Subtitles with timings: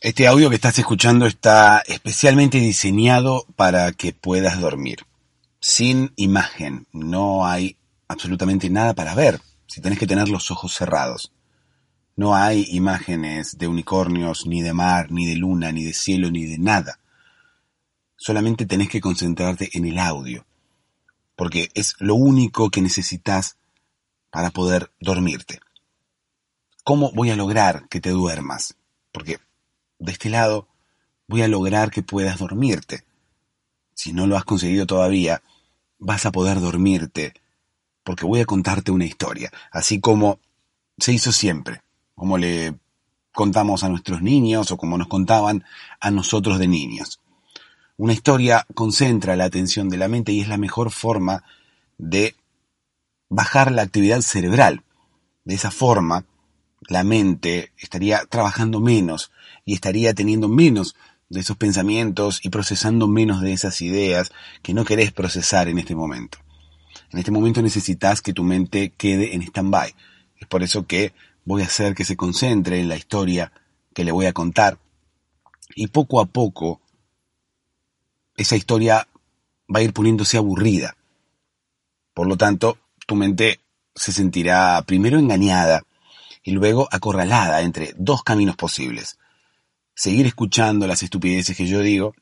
[0.00, 4.98] este audio que estás escuchando está especialmente diseñado para que puedas dormir.
[5.58, 11.32] Sin imagen, no hay absolutamente nada para ver si tenés que tener los ojos cerrados.
[12.14, 16.44] No hay imágenes de unicornios, ni de mar, ni de luna, ni de cielo, ni
[16.44, 17.00] de nada.
[18.16, 20.46] Solamente tenés que concentrarte en el audio,
[21.34, 23.56] porque es lo único que necesitas
[24.30, 25.60] para poder dormirte.
[26.86, 28.76] ¿Cómo voy a lograr que te duermas?
[29.10, 29.40] Porque
[29.98, 30.68] de este lado
[31.26, 33.02] voy a lograr que puedas dormirte.
[33.92, 35.42] Si no lo has conseguido todavía,
[35.98, 37.34] vas a poder dormirte,
[38.04, 40.38] porque voy a contarte una historia, así como
[40.96, 41.82] se hizo siempre,
[42.14, 42.76] como le
[43.32, 45.64] contamos a nuestros niños o como nos contaban
[45.98, 47.18] a nosotros de niños.
[47.96, 51.42] Una historia concentra la atención de la mente y es la mejor forma
[51.98, 52.36] de
[53.28, 54.84] bajar la actividad cerebral.
[55.42, 56.24] De esa forma,
[56.88, 59.32] la mente estaría trabajando menos
[59.64, 60.94] y estaría teniendo menos
[61.28, 64.30] de esos pensamientos y procesando menos de esas ideas
[64.62, 66.38] que no querés procesar en este momento.
[67.10, 69.94] En este momento necesitas que tu mente quede en stand-by.
[70.38, 71.12] Es por eso que
[71.44, 73.52] voy a hacer que se concentre en la historia
[73.94, 74.78] que le voy a contar
[75.74, 76.80] y poco a poco
[78.36, 79.08] esa historia
[79.74, 80.96] va a ir poniéndose aburrida.
[82.14, 83.60] Por lo tanto, tu mente
[83.94, 85.84] se sentirá primero engañada
[86.46, 89.18] y luego acorralada entre dos caminos posibles.
[89.96, 92.14] Seguir escuchando las estupideces que yo digo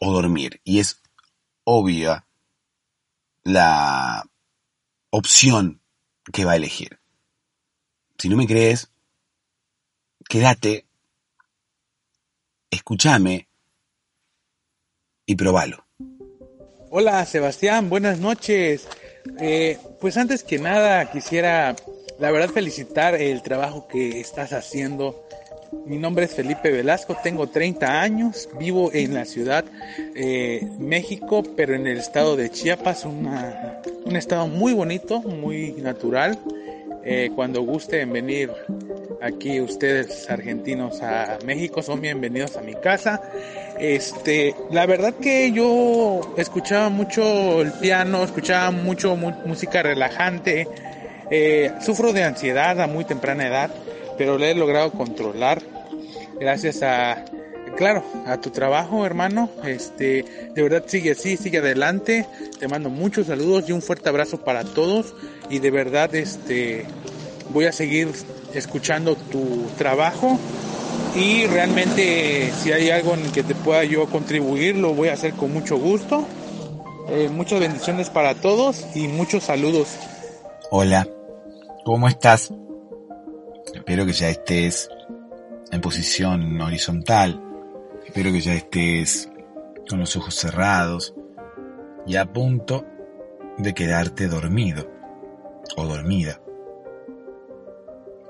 [0.00, 0.62] o dormir.
[0.64, 1.02] Y es
[1.64, 2.24] obvia
[3.42, 4.24] la
[5.10, 5.82] opción
[6.32, 6.98] que va a elegir.
[8.16, 8.88] Si no me crees,
[10.26, 10.86] quédate,
[12.70, 13.46] escúchame
[15.26, 15.84] y probalo.
[16.88, 18.88] Hola Sebastián, buenas noches.
[19.38, 21.76] Eh, pues antes que nada quisiera
[22.18, 25.24] la verdad felicitar el trabajo que estás haciendo.
[25.86, 29.64] Mi nombre es Felipe Velasco, tengo 30 años, vivo en la ciudad
[30.14, 36.38] eh, México, pero en el estado de Chiapas, un estado muy bonito, muy natural.
[37.06, 38.50] Eh, cuando gusten venir
[39.20, 43.20] aquí ustedes argentinos a México, son bienvenidos a mi casa.
[43.78, 50.66] Este, la verdad que yo escuchaba mucho el piano, escuchaba mucho música relajante,
[51.30, 53.70] eh, sufro de ansiedad a muy temprana edad,
[54.16, 55.62] pero le he logrado controlar
[56.38, 57.24] gracias a,
[57.76, 59.48] claro, a tu trabajo, hermano.
[59.64, 60.24] Este,
[60.54, 62.26] de verdad sigue así, sigue adelante.
[62.58, 65.14] Te mando muchos saludos y un fuerte abrazo para todos.
[65.50, 66.86] Y de verdad, este,
[67.50, 68.08] voy a seguir
[68.54, 70.38] escuchando tu trabajo.
[71.14, 75.32] Y realmente, si hay algo en que te pueda yo contribuir, lo voy a hacer
[75.34, 76.26] con mucho gusto.
[77.08, 79.88] Eh, muchas bendiciones para todos y muchos saludos.
[80.70, 81.06] Hola,
[81.84, 82.52] ¿cómo estás?
[83.72, 84.88] Espero que ya estés
[85.70, 87.40] en posición horizontal.
[88.04, 89.30] Espero que ya estés
[89.88, 91.14] con los ojos cerrados
[92.06, 92.84] y a punto
[93.58, 94.90] de quedarte dormido
[95.76, 96.40] o dormida.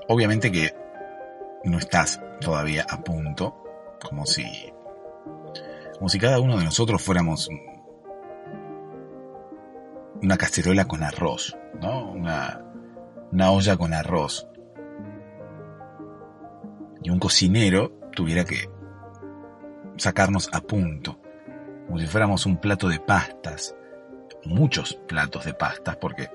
[0.07, 0.73] Obviamente que
[1.63, 3.55] no estás todavía a punto,
[4.07, 4.45] como si
[5.97, 7.49] como si cada uno de nosotros fuéramos
[10.21, 12.11] una cacerola con arroz, ¿no?
[12.11, 12.64] Una,
[13.35, 14.47] una olla con arroz.
[17.03, 18.69] Y un cocinero tuviera que
[19.97, 21.19] sacarnos a punto,
[21.85, 23.75] como si fuéramos un plato de pastas,
[24.45, 26.29] muchos platos de pastas, porque,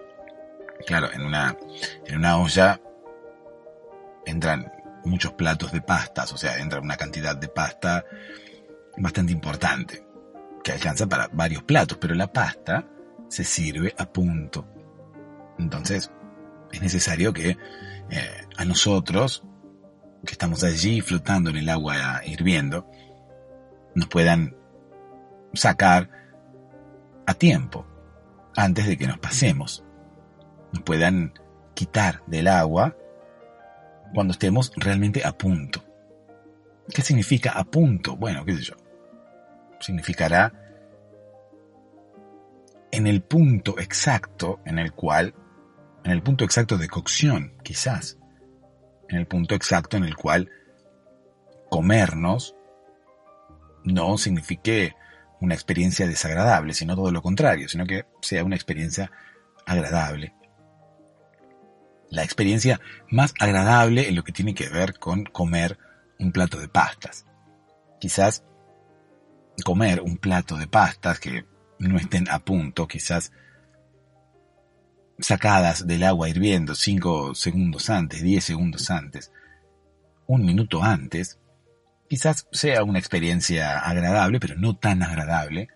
[0.87, 1.57] claro, en una,
[2.05, 2.79] en una olla
[4.27, 4.71] entran
[5.07, 8.05] muchos platos de pastas, o sea, entra una cantidad de pasta
[8.99, 10.07] bastante importante,
[10.63, 12.85] que alcanza para varios platos, pero la pasta
[13.29, 14.67] se sirve a punto.
[15.59, 16.11] Entonces,
[16.73, 17.57] es necesario que
[18.11, 19.45] eh, a nosotros,
[20.25, 22.91] que estamos allí flotando en el agua hirviendo,
[23.95, 24.57] nos puedan
[25.53, 26.11] sacar
[27.27, 27.87] a tiempo,
[28.57, 29.85] antes de que nos pasemos.
[30.73, 31.33] Nos puedan
[31.75, 32.97] quitar del agua
[34.15, 35.85] cuando estemos realmente a punto.
[36.93, 38.17] ¿Qué significa a punto?
[38.17, 38.75] Bueno, qué sé yo.
[39.79, 40.53] Significará
[42.91, 45.35] en el punto exacto en el cual,
[46.05, 48.19] en el punto exacto de cocción, quizás,
[49.09, 50.51] en el punto exacto en el cual
[51.69, 52.55] comernos
[53.85, 54.95] no signifique
[55.41, 59.11] una experiencia desagradable, sino todo lo contrario, sino que sea una experiencia
[59.67, 60.35] agradable.
[62.11, 65.79] La experiencia más agradable en lo que tiene que ver con comer
[66.19, 67.25] un plato de pastas.
[68.01, 68.45] Quizás
[69.65, 71.47] comer un plato de pastas que
[71.79, 73.33] no estén a punto, quizás
[75.23, 79.33] sacadas del agua hirviendo 5 segundos antes, 10 segundos antes,
[80.27, 81.39] un minuto antes,
[82.09, 85.69] quizás sea una experiencia agradable, pero no tan agradable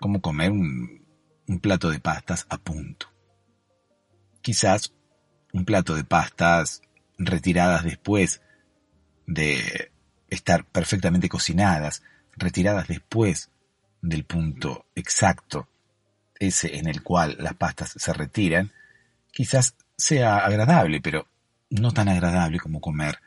[0.00, 1.04] como comer un,
[1.46, 3.06] un plato de pastas a punto.
[4.40, 4.92] Quizás
[5.52, 6.82] un plato de pastas
[7.18, 8.42] retiradas después
[9.26, 9.92] de
[10.28, 12.02] estar perfectamente cocinadas,
[12.36, 13.50] retiradas después
[14.00, 15.68] del punto exacto,
[16.46, 18.72] ese en el cual las pastas se retiran,
[19.30, 21.26] quizás sea agradable, pero
[21.70, 23.18] no tan agradable como comer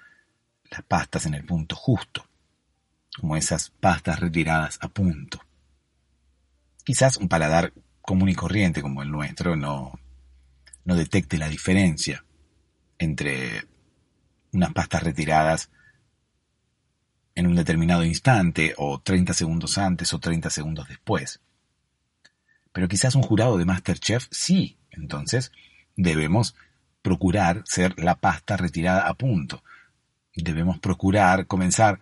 [0.69, 2.27] las pastas en el punto justo,
[3.17, 5.39] como esas pastas retiradas a punto.
[6.83, 9.99] Quizás un paladar común y corriente como el nuestro no,
[10.83, 12.23] no detecte la diferencia
[12.99, 13.65] entre
[14.51, 15.69] unas pastas retiradas
[17.33, 21.41] en un determinado instante, o 30 segundos antes, o 30 segundos después.
[22.75, 25.53] Pero quizás un jurado de Masterchef sí, entonces
[25.95, 26.57] debemos
[27.01, 29.63] procurar ser la pasta retirada a punto.
[30.35, 32.01] Debemos procurar comenzar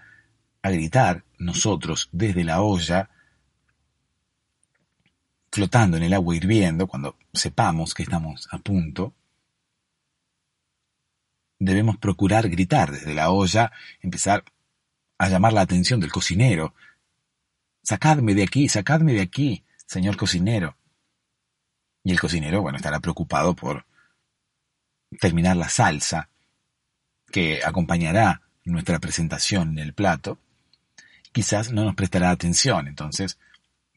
[0.63, 3.11] a gritar nosotros desde la olla
[5.51, 9.13] flotando en el agua hirviendo, cuando sepamos que estamos a punto,
[11.59, 13.71] debemos procurar gritar desde la olla,
[14.01, 14.43] empezar
[15.19, 16.73] a llamar la atención del cocinero.
[17.83, 19.63] Sacadme de aquí, sacadme de aquí,
[19.94, 20.75] señor cocinero.
[22.04, 23.86] Y el cocinero, bueno, estará preocupado por
[25.22, 26.30] terminar la salsa
[27.31, 30.40] que acompañará nuestra presentación en el plato.
[31.31, 33.38] Quizás no nos prestará atención, entonces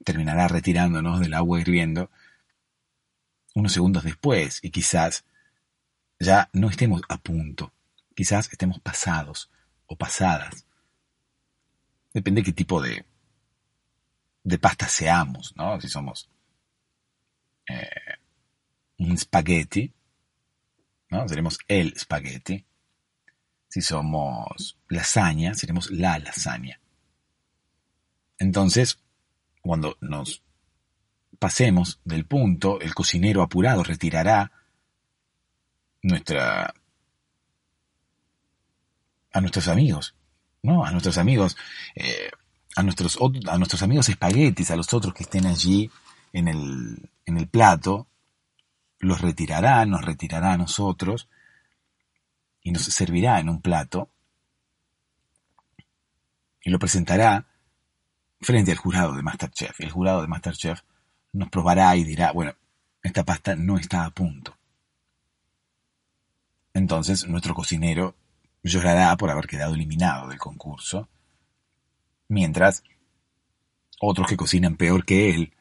[0.05, 2.11] terminará retirándonos del agua hirviendo
[3.55, 5.25] unos segundos después y quizás
[6.21, 7.73] ya no estemos a punto,
[8.15, 9.51] quizás estemos pasados
[9.87, 10.67] o pasadas.
[12.13, 13.05] Depende de qué tipo de,
[14.47, 15.81] de pasta seamos, ¿no?
[15.81, 16.31] Si somos
[17.69, 18.15] eh,
[18.99, 19.93] un spaghetti,
[21.11, 21.29] ¿no?
[21.29, 22.65] Seremos el spaghetti.
[23.69, 26.81] Si somos lasaña, seremos la lasaña.
[28.39, 29.03] Entonces,
[29.63, 30.45] cuando nos
[31.41, 34.53] pasemos del punto, el cocinero apurado retirará
[36.03, 36.73] nuestra
[39.33, 40.15] a nuestros amigos,
[40.63, 40.85] ¿no?
[40.85, 41.57] A nuestros amigos,
[41.97, 42.31] eh,
[42.77, 43.19] a nuestros
[43.49, 45.91] a nuestros amigos espaguetis, a los otros que estén allí
[46.33, 48.07] en el, en el plato,
[48.99, 51.29] los retirará, nos retirará a nosotros
[52.63, 54.11] y nos servirá en un plato
[56.63, 57.47] y lo presentará
[58.41, 59.81] frente al jurado de Masterchef.
[59.81, 60.81] El jurado de Masterchef
[61.33, 62.55] nos probará y dirá, bueno,
[63.03, 64.57] esta pasta no está a punto.
[66.75, 68.15] Entonces nuestro cocinero
[68.63, 71.09] llorará por haber quedado eliminado del concurso,
[72.29, 72.83] mientras
[74.01, 75.55] otros que cocinan peor que él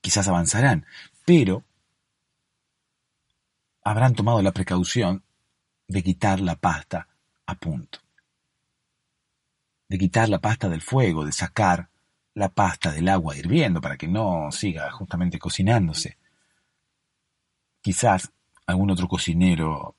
[0.00, 0.86] quizás avanzarán,
[1.24, 1.64] pero
[3.82, 5.24] habrán tomado la precaución
[5.88, 7.08] de quitar la pasta
[7.46, 8.00] a punto
[9.90, 11.90] de quitar la pasta del fuego, de sacar
[12.34, 16.16] la pasta del agua hirviendo para que no siga justamente cocinándose.
[17.82, 18.30] Quizás
[18.66, 19.96] algún otro cocinero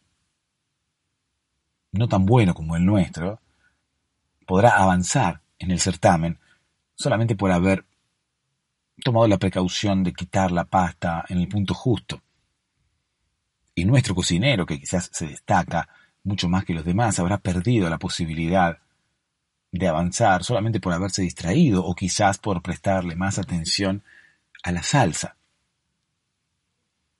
[1.91, 3.41] no tan bueno como el nuestro
[4.47, 6.39] podrá avanzar en el certamen
[6.95, 7.85] solamente por haber
[9.03, 12.21] tomado la precaución de quitar la pasta en el punto justo.
[13.73, 15.87] Y nuestro cocinero, que quizás se destaca
[16.23, 18.77] mucho más que los demás, habrá perdido la posibilidad
[19.71, 24.03] de avanzar solamente por haberse distraído o quizás por prestarle más atención
[24.63, 25.37] a la salsa.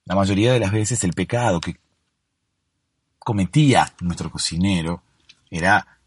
[0.04, 1.78] La mayoría de las veces el pecado que
[3.18, 5.02] cometía nuestro cocinero
[5.50, 6.00] era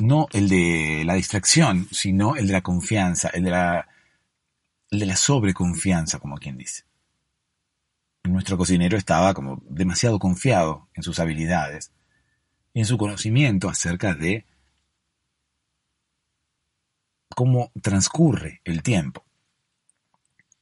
[0.00, 6.36] no el de la distracción, sino el de la confianza, el de la, sobreconfianza, como
[6.36, 6.84] quien dice.
[8.24, 11.92] Nuestro cocinero estaba como demasiado confiado en sus habilidades
[12.74, 14.46] y en su conocimiento acerca de
[17.34, 19.24] cómo transcurre el tiempo.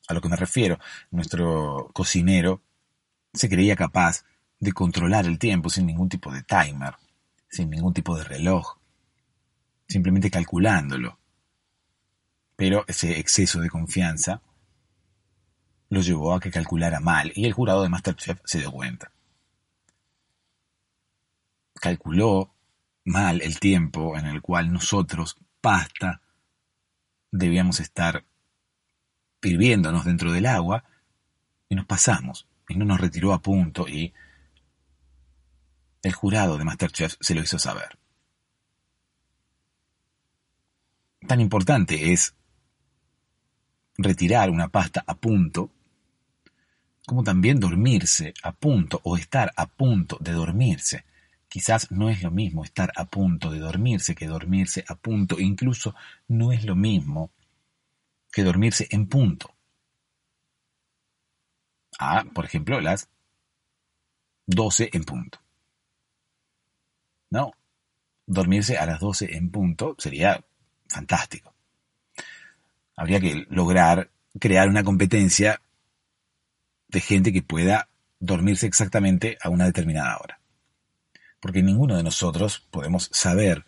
[0.08, 0.78] A lo que me refiero,
[1.10, 2.62] nuestro cocinero
[3.34, 4.24] se creía capaz
[4.58, 6.94] de controlar el tiempo sin ningún tipo de timer,
[7.50, 8.77] sin ningún tipo de reloj,
[9.88, 11.18] simplemente calculándolo.
[12.56, 14.42] Pero ese exceso de confianza
[15.88, 19.10] lo llevó a que calculara mal y el jurado de Masterchef se dio cuenta.
[21.74, 22.54] Calculó
[23.04, 26.20] mal el tiempo en el cual nosotros, pasta,
[27.30, 28.24] debíamos estar
[29.42, 30.84] hirviéndonos dentro del agua
[31.68, 34.12] y nos pasamos y no nos retiró a punto y
[36.02, 37.97] el jurado de Masterchef se lo hizo saber.
[41.26, 42.34] Tan importante es
[43.96, 45.70] retirar una pasta a punto
[47.08, 51.06] como también dormirse a punto o estar a punto de dormirse.
[51.48, 55.40] Quizás no es lo mismo estar a punto de dormirse que dormirse a punto.
[55.40, 55.94] Incluso
[56.28, 57.30] no es lo mismo
[58.30, 59.54] que dormirse en punto.
[61.98, 63.08] A, por ejemplo, las
[64.44, 65.40] 12 en punto.
[67.30, 67.52] No,
[68.26, 70.44] dormirse a las 12 en punto sería
[70.88, 71.54] fantástico.
[72.96, 75.60] Habría que lograr crear una competencia
[76.88, 80.40] de gente que pueda dormirse exactamente a una determinada hora.
[81.40, 83.64] Porque ninguno de nosotros podemos saber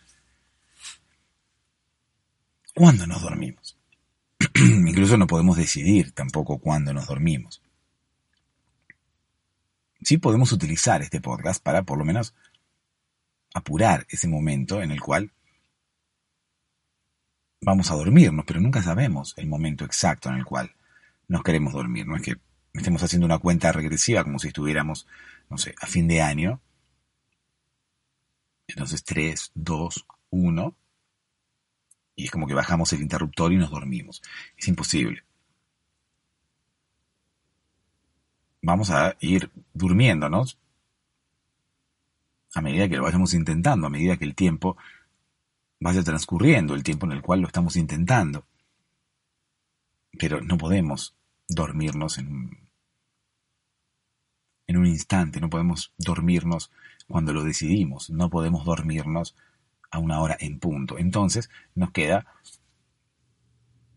[2.73, 3.77] cuándo nos dormimos.
[4.55, 7.61] Incluso no podemos decidir tampoco cuándo nos dormimos.
[10.01, 12.33] Sí podemos utilizar este podcast para por lo menos
[13.53, 15.31] apurar ese momento en el cual
[17.61, 20.75] vamos a dormirnos, pero nunca sabemos el momento exacto en el cual
[21.27, 22.07] nos queremos dormir.
[22.07, 22.35] No es que
[22.73, 25.07] estemos haciendo una cuenta regresiva como si estuviéramos,
[25.49, 26.59] no sé, a fin de año.
[28.67, 30.75] Entonces 3, 2, 1.
[32.15, 34.21] Y es como que bajamos el interruptor y nos dormimos.
[34.57, 35.23] Es imposible.
[38.63, 40.57] Vamos a ir durmiéndonos
[42.53, 44.77] a medida que lo vayamos intentando, a medida que el tiempo
[45.81, 48.45] vaya transcurriendo, el tiempo en el cual lo estamos intentando.
[50.17, 51.15] Pero no podemos
[51.49, 52.69] dormirnos en un,
[54.67, 56.71] en un instante, no podemos dormirnos
[57.07, 59.35] cuando lo decidimos, no podemos dormirnos
[59.89, 60.99] a una hora en punto.
[60.99, 62.27] Entonces nos queda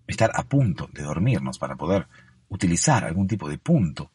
[0.07, 2.09] estar a punto de dormirnos para poder
[2.49, 4.11] utilizar algún tipo de punto.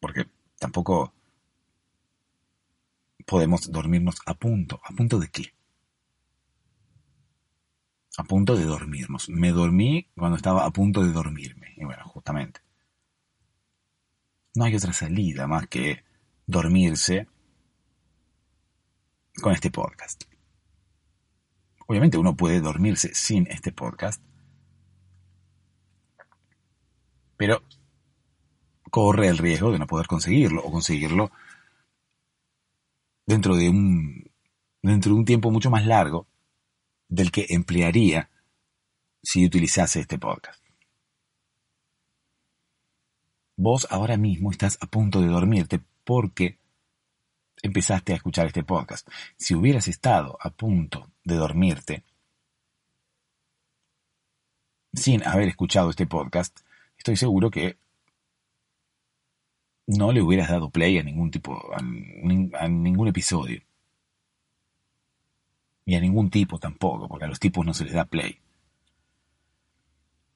[0.00, 0.26] Porque
[0.58, 1.12] tampoco
[3.28, 4.80] podemos dormirnos a punto.
[4.82, 5.52] ¿A punto de qué?
[8.16, 9.28] A punto de dormirnos.
[9.28, 11.74] Me dormí cuando estaba a punto de dormirme.
[11.76, 12.60] Y bueno, justamente.
[14.54, 16.04] No hay otra salida más que
[16.46, 17.28] dormirse
[19.42, 20.24] con este podcast.
[21.86, 24.22] Obviamente uno puede dormirse sin este podcast,
[27.36, 27.62] pero
[28.90, 31.30] corre el riesgo de no poder conseguirlo o conseguirlo
[33.28, 34.30] dentro de un,
[34.80, 36.26] dentro de un tiempo mucho más largo
[37.10, 38.30] del que emplearía
[39.22, 40.64] si utilizase este podcast.
[43.54, 46.56] Vos ahora mismo estás a punto de dormirte porque
[47.62, 49.06] empezaste a escuchar este podcast.
[49.36, 52.04] Si hubieras estado a punto de dormirte
[54.94, 56.60] sin haber escuchado este podcast,
[56.96, 57.76] estoy seguro que
[59.88, 63.62] no le hubieras dado play a ningún tipo, a, ningún episodio.
[65.86, 68.38] Y a ningún tipo tampoco, porque a los tipos no se les da play.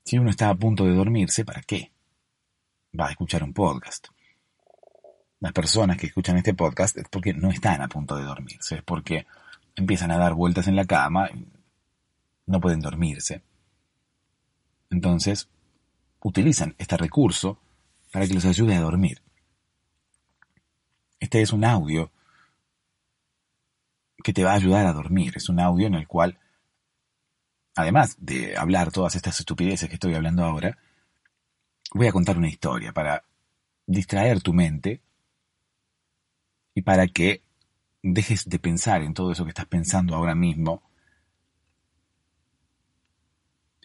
[0.05, 1.93] Si uno está a punto de dormirse, ¿para qué?
[2.99, 4.09] Va a escuchar un podcast.
[5.41, 8.83] Las personas que escuchan este podcast es porque no están a punto de dormirse, es
[8.83, 9.27] porque
[9.77, 11.47] empiezan a dar vueltas en la cama y
[12.47, 13.43] no pueden dormirse.
[14.89, 15.51] Entonces,
[16.23, 17.59] utilizan este recurso
[18.11, 19.21] para que los ayude a dormir.
[21.33, 22.13] Este es un audio
[24.23, 25.33] que te va a ayudar a dormir.
[25.35, 26.39] Es un audio en el cual,
[27.75, 30.77] además de hablar todas estas estupideces que estoy hablando ahora,
[31.95, 33.25] voy a contar una historia para
[33.87, 35.01] distraer tu mente
[36.75, 37.43] y para que
[38.03, 40.83] dejes de pensar en todo eso que estás pensando ahora mismo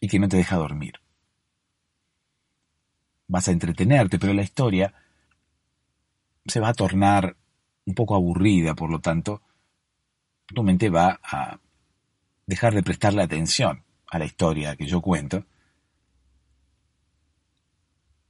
[0.01, 0.95] y que no te deja dormir.
[3.29, 4.93] Vas a entretenerte, pero la historia
[6.47, 7.35] se va a tornar
[7.85, 9.41] un poco aburrida, por lo tanto,
[10.47, 11.59] tu mente va a
[12.45, 15.45] dejar de prestarle atención a la historia que yo cuento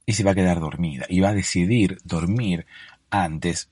[0.04, 2.66] y se va a quedar dormida y va a decidir dormir
[3.10, 3.70] antes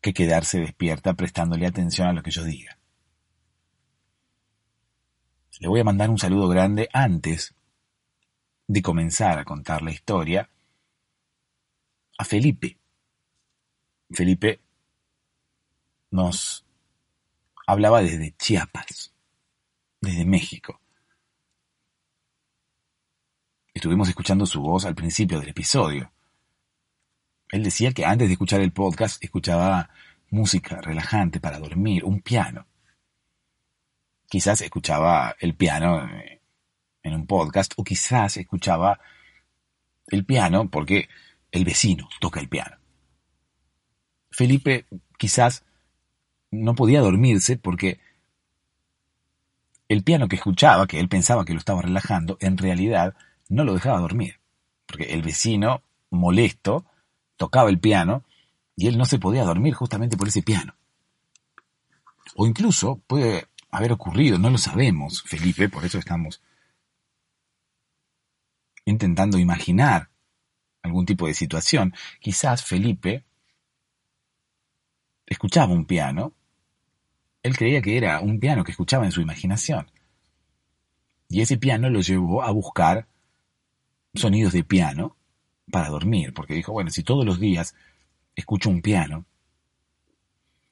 [0.00, 2.78] que quedarse despierta prestándole atención a lo que yo diga.
[5.60, 7.54] Le voy a mandar un saludo grande antes
[8.66, 10.48] de comenzar a contar la historia
[12.18, 12.78] a Felipe.
[14.10, 14.60] Felipe
[16.10, 16.64] nos
[17.66, 19.12] hablaba desde Chiapas,
[20.00, 20.80] desde México.
[23.72, 26.12] Estuvimos escuchando su voz al principio del episodio.
[27.50, 29.90] Él decía que antes de escuchar el podcast escuchaba
[30.30, 32.66] música relajante para dormir, un piano.
[34.28, 36.08] Quizás escuchaba el piano
[37.02, 39.00] en un podcast o quizás escuchaba
[40.06, 41.08] el piano porque
[41.54, 42.76] el vecino toca el piano.
[44.30, 45.64] Felipe quizás
[46.50, 48.00] no podía dormirse porque
[49.88, 53.14] el piano que escuchaba, que él pensaba que lo estaba relajando, en realidad
[53.48, 54.40] no lo dejaba dormir.
[54.86, 56.86] Porque el vecino, molesto,
[57.36, 58.24] tocaba el piano
[58.74, 60.74] y él no se podía dormir justamente por ese piano.
[62.34, 66.42] O incluso puede haber ocurrido, no lo sabemos, Felipe, por eso estamos
[68.84, 70.10] intentando imaginar
[70.84, 71.94] algún tipo de situación.
[72.20, 73.24] Quizás Felipe
[75.26, 76.32] escuchaba un piano,
[77.42, 79.90] él creía que era un piano que escuchaba en su imaginación.
[81.28, 83.08] Y ese piano lo llevó a buscar
[84.14, 85.16] sonidos de piano
[85.70, 87.74] para dormir, porque dijo, bueno, si todos los días
[88.36, 89.24] escucho un piano,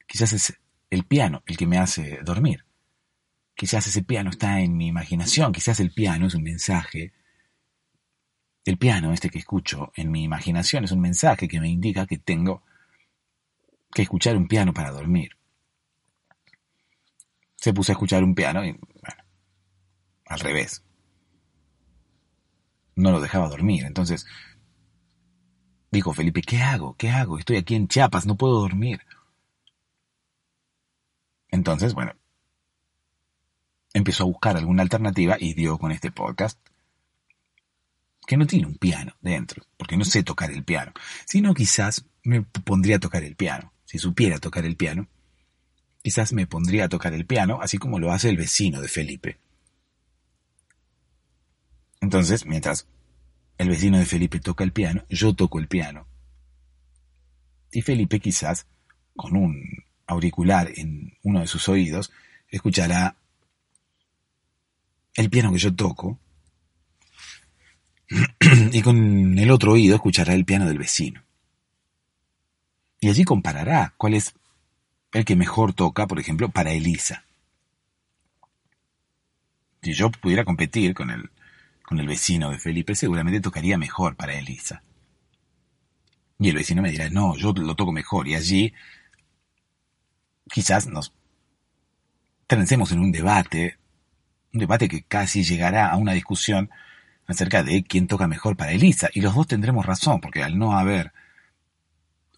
[0.06, 2.64] quizás es el piano el que me hace dormir.
[3.54, 7.12] Quizás ese piano está en mi imaginación, quizás el piano es un mensaje.
[8.64, 12.18] El piano, este que escucho en mi imaginación, es un mensaje que me indica que
[12.18, 12.62] tengo
[13.92, 15.36] que escuchar un piano para dormir.
[17.56, 19.24] Se puso a escuchar un piano y, bueno,
[20.26, 20.84] al revés.
[22.94, 23.84] No lo dejaba dormir.
[23.84, 24.26] Entonces,
[25.90, 26.94] dijo Felipe, ¿qué hago?
[26.96, 27.38] ¿Qué hago?
[27.38, 29.00] Estoy aquí en Chiapas, no puedo dormir.
[31.48, 32.14] Entonces, bueno,
[33.92, 36.58] empezó a buscar alguna alternativa y dio con este podcast
[38.26, 40.92] que no tiene un piano dentro, porque no sé tocar el piano,
[41.26, 45.08] sino quizás me pondría a tocar el piano, si supiera tocar el piano,
[46.02, 49.38] quizás me pondría a tocar el piano, así como lo hace el vecino de Felipe.
[52.00, 52.86] Entonces, mientras
[53.58, 56.06] el vecino de Felipe toca el piano, yo toco el piano.
[57.70, 58.66] Y Felipe quizás,
[59.14, 62.12] con un auricular en uno de sus oídos,
[62.48, 63.16] escuchará
[65.14, 66.18] el piano que yo toco
[68.72, 71.22] y con el otro oído escuchará el piano del vecino.
[73.00, 74.34] Y allí comparará cuál es
[75.12, 77.24] el que mejor toca, por ejemplo, para Elisa.
[79.82, 81.30] Si yo pudiera competir con el,
[81.82, 84.82] con el vecino de Felipe, seguramente tocaría mejor para Elisa.
[86.38, 88.28] Y el vecino me dirá, no, yo lo toco mejor.
[88.28, 88.72] Y allí
[90.50, 91.12] quizás nos
[92.46, 93.78] trencemos en un debate,
[94.52, 96.70] un debate que casi llegará a una discusión
[97.26, 99.08] acerca de quién toca mejor para Elisa.
[99.12, 101.12] Y los dos tendremos razón, porque al no haber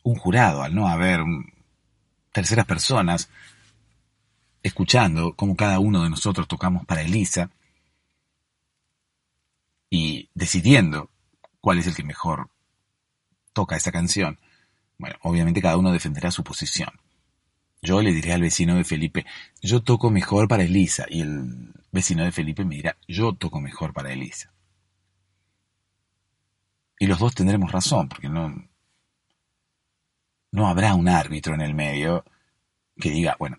[0.03, 1.21] un jurado, al no haber
[2.33, 3.29] terceras personas
[4.63, 7.51] escuchando cómo cada uno de nosotros tocamos para Elisa
[9.91, 11.11] y decidiendo
[11.61, 12.51] cuál es el que mejor
[13.53, 14.39] toca esa canción,
[14.99, 16.89] bueno, obviamente cada uno defenderá su posición.
[17.83, 19.27] Yo le diré al vecino de Felipe,
[19.61, 23.93] yo toco mejor para Elisa, y el vecino de Felipe me dirá, yo toco mejor
[23.93, 24.54] para Elisa.
[26.99, 28.55] Y los dos tendremos razón, porque no,
[30.53, 32.25] no habrá un árbitro en el medio
[32.97, 33.59] que diga, bueno,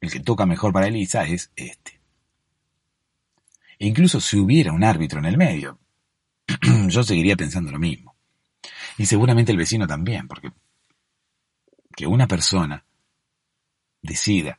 [0.00, 2.00] el que toca mejor para Elisa es este.
[3.78, 5.78] E incluso si hubiera un árbitro en el medio,
[6.88, 8.14] yo seguiría pensando lo mismo.
[8.98, 10.52] Y seguramente el vecino también, porque
[11.96, 12.84] que una persona
[14.02, 14.58] decida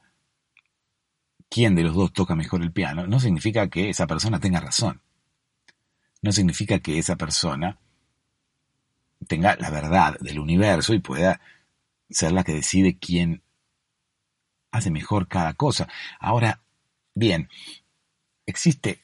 [1.49, 5.01] quién de los dos toca mejor el piano, no significa que esa persona tenga razón
[6.25, 7.77] no significa que esa persona
[9.27, 11.39] tenga la verdad del universo y pueda
[12.09, 13.43] ser la que decide quién
[14.71, 15.87] hace mejor cada cosa.
[16.19, 16.63] Ahora,
[17.13, 17.47] bien,
[18.47, 19.03] ¿existe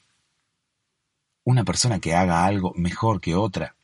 [1.43, 3.75] una persona que haga algo mejor que otra?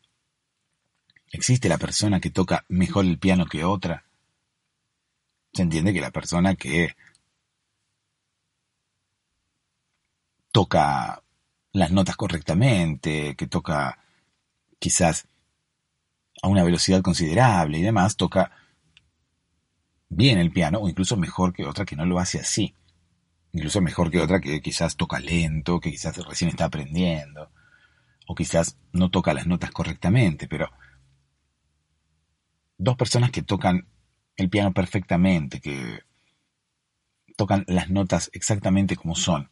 [1.31, 4.03] ¿Existe la persona que toca mejor el piano que otra?
[5.53, 6.95] Se entiende que la persona que
[10.51, 11.21] toca
[11.77, 13.99] las notas correctamente, que toca
[14.79, 15.27] quizás
[16.41, 18.51] a una velocidad considerable y demás, toca
[20.09, 22.75] bien el piano o incluso mejor que otra que no lo hace así.
[23.53, 27.51] Incluso mejor que otra que quizás toca lento, que quizás recién está aprendiendo,
[28.27, 30.71] o quizás no toca las notas correctamente, pero
[32.77, 33.87] dos personas que tocan
[34.35, 36.01] el piano perfectamente, que
[37.35, 39.51] tocan las notas exactamente como son,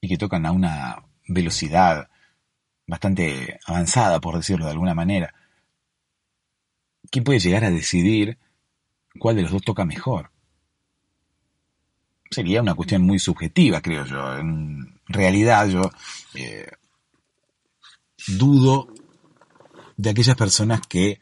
[0.00, 2.08] y que tocan a una velocidad
[2.86, 5.34] bastante avanzada, por decirlo de alguna manera.
[7.10, 8.38] ¿Quién puede llegar a decidir
[9.18, 10.30] cuál de los dos toca mejor?
[12.30, 14.36] Sería una cuestión muy subjetiva, creo yo.
[14.38, 15.90] En realidad yo
[16.34, 16.68] eh,
[18.26, 18.92] dudo
[19.96, 21.20] de aquellas personas que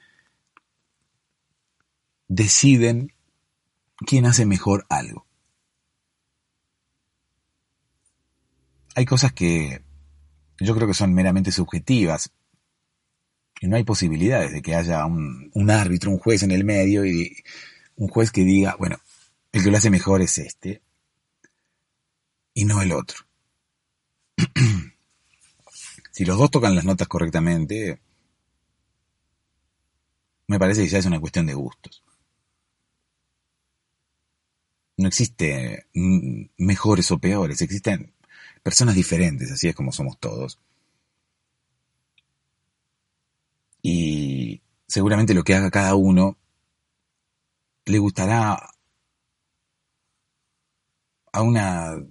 [2.29, 3.13] deciden
[4.07, 5.24] quién hace mejor algo.
[8.95, 9.83] Hay cosas que
[10.59, 12.33] yo creo que son meramente subjetivas
[13.61, 17.37] y no hay posibilidades de que haya un, árbitro, un juez en el medio y
[17.97, 18.99] un juez que diga, bueno,
[19.53, 20.83] el que lo hace mejor es este
[22.53, 23.19] y no el otro.
[26.13, 28.01] si los dos tocan las notas correctamente,
[30.47, 32.05] me parece que ya es una cuestión de gustos.
[34.97, 35.89] No existe
[36.57, 38.14] mejores o peores, existen
[38.63, 40.59] personas diferentes, así es como somos todos.
[43.83, 46.39] Y seguramente lo que haga cada uno
[47.85, 48.71] le gustará
[51.33, 52.03] a una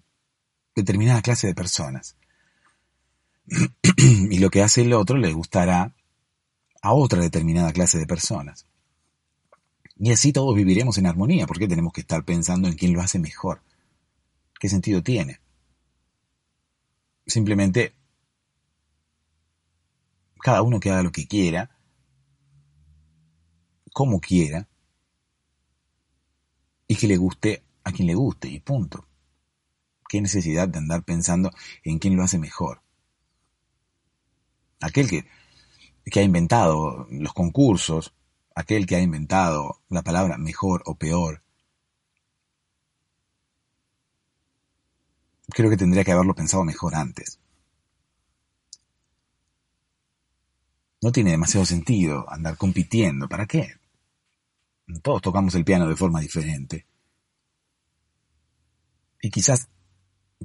[0.75, 2.15] determinada clase de personas.
[3.97, 5.95] y lo que hace el otro le gustará
[6.81, 8.65] a otra determinada clase de personas.
[9.97, 11.47] Y así todos viviremos en armonía.
[11.47, 13.61] ¿Por qué tenemos que estar pensando en quién lo hace mejor?
[14.59, 15.39] ¿Qué sentido tiene?
[17.25, 17.95] Simplemente
[20.43, 21.69] cada uno que haga lo que quiera,
[23.93, 24.67] como quiera,
[26.87, 29.07] y que le guste a quien le guste, y punto.
[30.07, 31.51] ¿Qué necesidad de andar pensando
[31.83, 32.81] en quién lo hace mejor?
[34.81, 35.25] Aquel que,
[36.05, 38.13] que ha inventado los concursos,
[38.53, 41.42] aquel que ha inventado la palabra mejor o peor,
[45.53, 47.39] creo que tendría que haberlo pensado mejor antes.
[51.01, 53.27] No tiene demasiado sentido andar compitiendo.
[53.27, 53.75] ¿Para qué?
[55.01, 56.85] Todos tocamos el piano de forma diferente.
[59.21, 59.67] Y quizás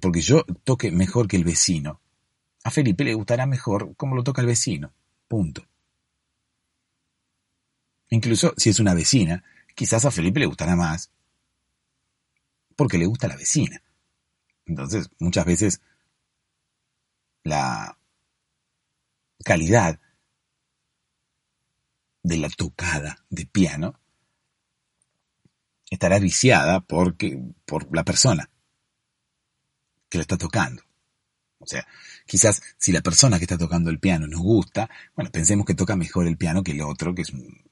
[0.00, 2.00] porque yo toque mejor que el vecino,
[2.62, 4.92] a Felipe le gustará mejor como lo toca el vecino.
[5.26, 5.64] Punto.
[8.10, 9.44] Incluso si es una vecina,
[9.74, 11.10] quizás a Felipe le gustará más
[12.76, 13.82] porque le gusta la vecina.
[14.68, 15.80] Entonces, muchas veces
[17.42, 17.98] la
[19.44, 19.98] calidad
[22.22, 23.98] de la tocada de piano
[25.90, 28.50] estará viciada porque, por la persona
[30.10, 30.82] que la está tocando.
[31.60, 31.86] O sea,
[32.26, 35.96] quizás si la persona que está tocando el piano nos gusta, bueno, pensemos que toca
[35.96, 37.62] mejor el piano que el otro, que es un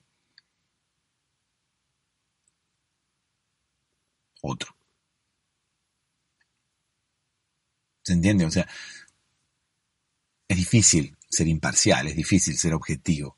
[4.42, 4.75] otro.
[8.06, 8.44] ¿Se entiende?
[8.44, 8.68] O sea,
[10.46, 13.36] es difícil ser imparcial, es difícil ser objetivo.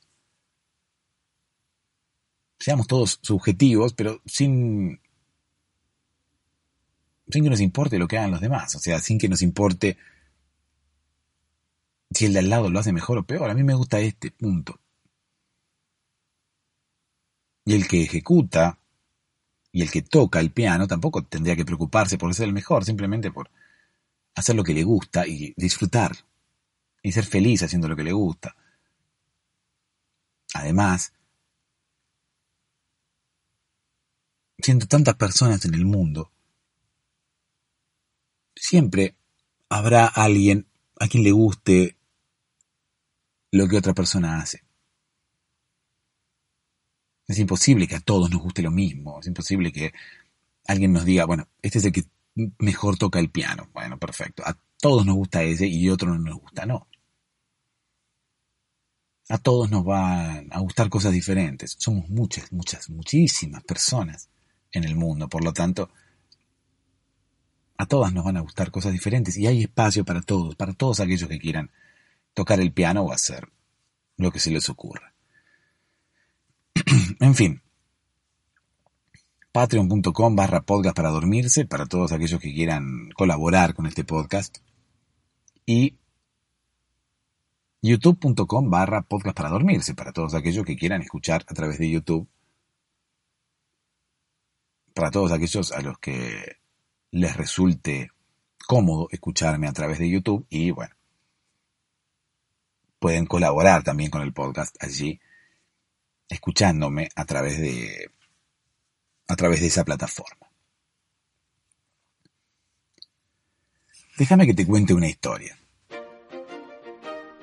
[2.58, 5.00] Seamos todos subjetivos, pero sin,
[7.30, 8.76] sin que nos importe lo que hagan los demás.
[8.76, 9.96] O sea, sin que nos importe
[12.10, 13.48] si el de al lado lo hace mejor o peor.
[13.48, 14.78] A mí me gusta este, punto.
[17.64, 18.78] Y el que ejecuta
[19.72, 23.30] y el que toca el piano tampoco tendría que preocuparse por ser el mejor, simplemente
[23.30, 23.50] por
[24.38, 26.16] hacer lo que le gusta y disfrutar
[27.02, 28.56] y ser feliz haciendo lo que le gusta.
[30.54, 31.12] Además,
[34.58, 36.30] siendo tantas personas en el mundo,
[38.54, 39.16] siempre
[39.68, 40.66] habrá alguien
[41.00, 41.96] a quien le guste
[43.50, 44.62] lo que otra persona hace.
[47.26, 49.20] Es imposible que a todos nos guste lo mismo.
[49.20, 49.92] Es imposible que
[50.66, 52.04] alguien nos diga, bueno, este es el que
[52.58, 53.68] mejor toca el piano.
[53.72, 54.42] Bueno, perfecto.
[54.46, 56.88] A todos nos gusta ese y otro no nos gusta, no.
[59.28, 61.76] A todos nos van a gustar cosas diferentes.
[61.78, 64.30] Somos muchas, muchas, muchísimas personas
[64.72, 65.28] en el mundo.
[65.28, 65.90] Por lo tanto,
[67.76, 71.00] a todas nos van a gustar cosas diferentes y hay espacio para todos, para todos
[71.00, 71.70] aquellos que quieran
[72.34, 73.48] tocar el piano o hacer
[74.16, 75.14] lo que se les ocurra.
[77.20, 77.62] en fin.
[79.58, 84.58] Patreon.com barra podcast para dormirse para todos aquellos que quieran colaborar con este podcast.
[85.66, 85.98] Y
[87.82, 92.28] youtube.com barra podcast para dormirse para todos aquellos que quieran escuchar a través de YouTube.
[94.94, 96.58] Para todos aquellos a los que
[97.10, 98.12] les resulte
[98.64, 100.94] cómodo escucharme a través de YouTube y bueno,
[103.00, 105.18] pueden colaborar también con el podcast allí
[106.28, 108.12] escuchándome a través de
[109.28, 110.50] a través de esa plataforma.
[114.16, 115.56] Déjame que te cuente una historia.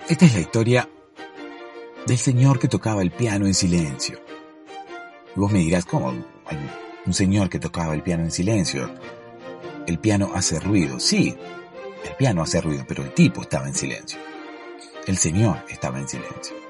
[0.10, 0.90] Esta es la historia
[2.06, 4.20] del señor que tocaba el piano en silencio.
[5.36, 6.14] Y vos me dirás, ¿cómo?
[7.06, 8.94] Un señor que tocaba el piano en silencio.
[9.88, 11.00] El piano hace ruido.
[11.00, 11.36] Sí,
[12.04, 14.20] el piano hace ruido, pero el tipo estaba en silencio.
[15.08, 16.66] El señor estaba en silencio.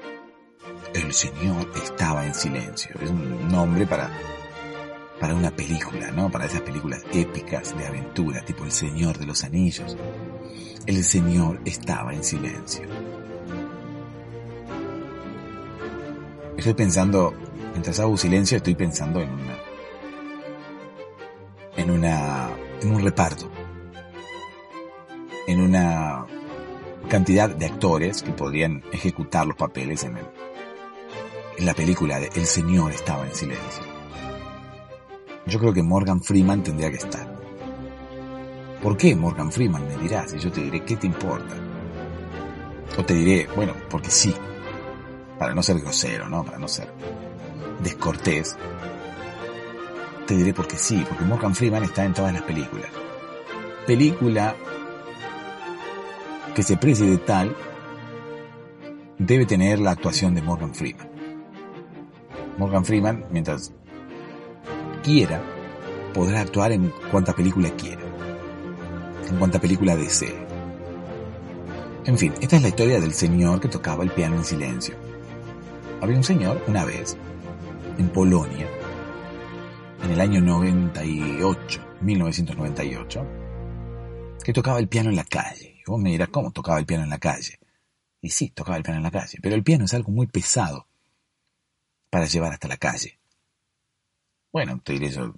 [0.94, 2.90] El Señor estaba en silencio.
[3.02, 4.10] Es un nombre para,
[5.20, 6.30] para una película, ¿no?
[6.30, 9.96] Para esas películas épicas de aventura, tipo El Señor de los Anillos.
[10.86, 12.86] El Señor estaba en silencio.
[16.56, 17.34] Estoy pensando,
[17.72, 19.58] mientras hago silencio, estoy pensando en una,
[21.76, 22.50] en una,
[22.82, 23.50] en un reparto,
[25.46, 26.26] en una
[27.08, 30.16] cantidad de actores que podrían ejecutar los papeles en,
[31.58, 33.85] en la película de El Señor estaba en silencio.
[35.46, 37.36] Yo creo que Morgan Freeman tendría que estar.
[38.82, 39.86] ¿Por qué Morgan Freeman?
[39.86, 41.54] Me dirás y yo te diré, ¿qué te importa?
[42.98, 44.34] O te diré, bueno, porque sí,
[45.38, 46.44] para no ser grosero, ¿no?
[46.44, 46.92] Para no ser
[47.82, 48.56] descortés.
[50.26, 52.90] Te diré porque sí, porque Morgan Freeman está en todas las películas.
[53.86, 54.56] Película
[56.54, 57.54] que se precie de tal
[59.18, 61.08] debe tener la actuación de Morgan Freeman.
[62.58, 63.72] Morgan Freeman, mientras
[65.02, 65.42] quiera,
[66.12, 68.02] podrá actuar en cuanta película quiera,
[69.28, 70.34] en cuanta película desee.
[72.04, 74.94] En fin, esta es la historia del señor que tocaba el piano en silencio.
[76.00, 77.16] Había un señor, una vez,
[77.98, 78.68] en Polonia,
[80.04, 83.26] en el año 98, 1998,
[84.44, 87.18] que tocaba el piano en la calle vos me ¿cómo tocaba el piano en la
[87.18, 87.58] calle?
[88.20, 90.88] Y sí, tocaba el piano en la calle, pero el piano es algo muy pesado
[92.10, 93.18] para llevar hasta la calle.
[94.56, 95.34] Bueno, yo,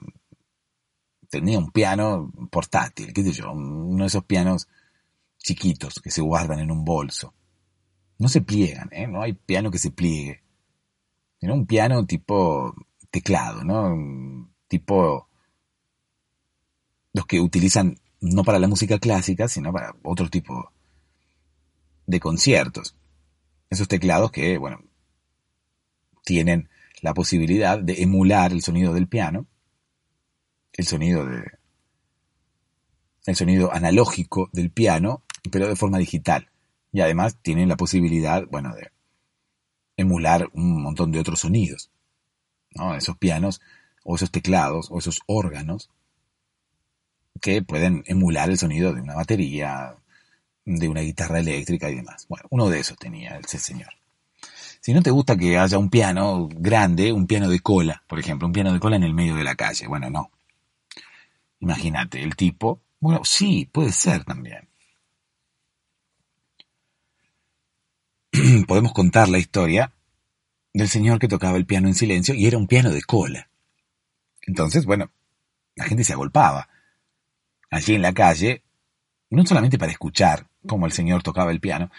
[1.28, 4.68] tenía un piano portátil, qué sé yo, uno de esos pianos
[5.38, 7.34] chiquitos que se guardan en un bolso.
[8.18, 9.08] No se pliegan, ¿eh?
[9.08, 10.44] No hay piano que se pliegue.
[11.40, 12.72] Sino un piano tipo
[13.10, 14.52] teclado, ¿no?
[14.68, 15.28] Tipo
[17.12, 20.70] los que utilizan no para la música clásica, sino para otro tipo
[22.06, 22.94] de conciertos.
[23.68, 24.80] Esos teclados que, bueno,
[26.22, 26.68] tienen
[27.02, 29.46] la posibilidad de emular el sonido del piano,
[30.72, 31.58] el sonido de
[33.26, 36.50] el sonido analógico del piano, pero de forma digital.
[36.92, 38.90] Y además tienen la posibilidad, bueno, de
[39.98, 41.90] emular un montón de otros sonidos.
[42.74, 42.94] ¿no?
[42.94, 43.60] Esos pianos,
[44.02, 45.90] o esos teclados, o esos órganos,
[47.42, 49.94] que pueden emular el sonido de una batería,
[50.64, 52.26] de una guitarra eléctrica y demás.
[52.28, 53.97] Bueno, uno de esos tenía ese señor.
[54.80, 58.46] Si no te gusta que haya un piano grande, un piano de cola, por ejemplo,
[58.46, 60.30] un piano de cola en el medio de la calle, bueno, no.
[61.60, 64.68] Imagínate, el tipo, bueno, sí, puede ser también.
[68.66, 69.92] Podemos contar la historia
[70.72, 73.48] del señor que tocaba el piano en silencio y era un piano de cola.
[74.42, 75.10] Entonces, bueno,
[75.74, 76.68] la gente se agolpaba
[77.70, 78.62] allí en la calle,
[79.30, 81.90] no solamente para escuchar cómo el señor tocaba el piano,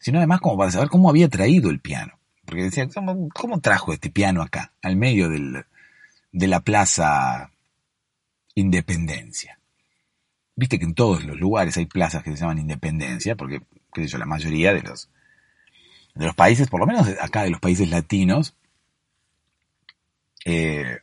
[0.00, 2.18] sino además como para saber cómo había traído el piano.
[2.48, 2.88] Porque decía,
[3.34, 5.66] ¿cómo, trajo este piano acá, al medio del,
[6.32, 7.50] de la plaza
[8.54, 9.60] Independencia?
[10.56, 13.60] Viste que en todos los lugares hay plazas que se llaman Independencia, porque,
[13.92, 15.10] qué sé la mayoría de los,
[16.14, 18.56] de los países, por lo menos acá de los países latinos,
[20.46, 21.00] eh,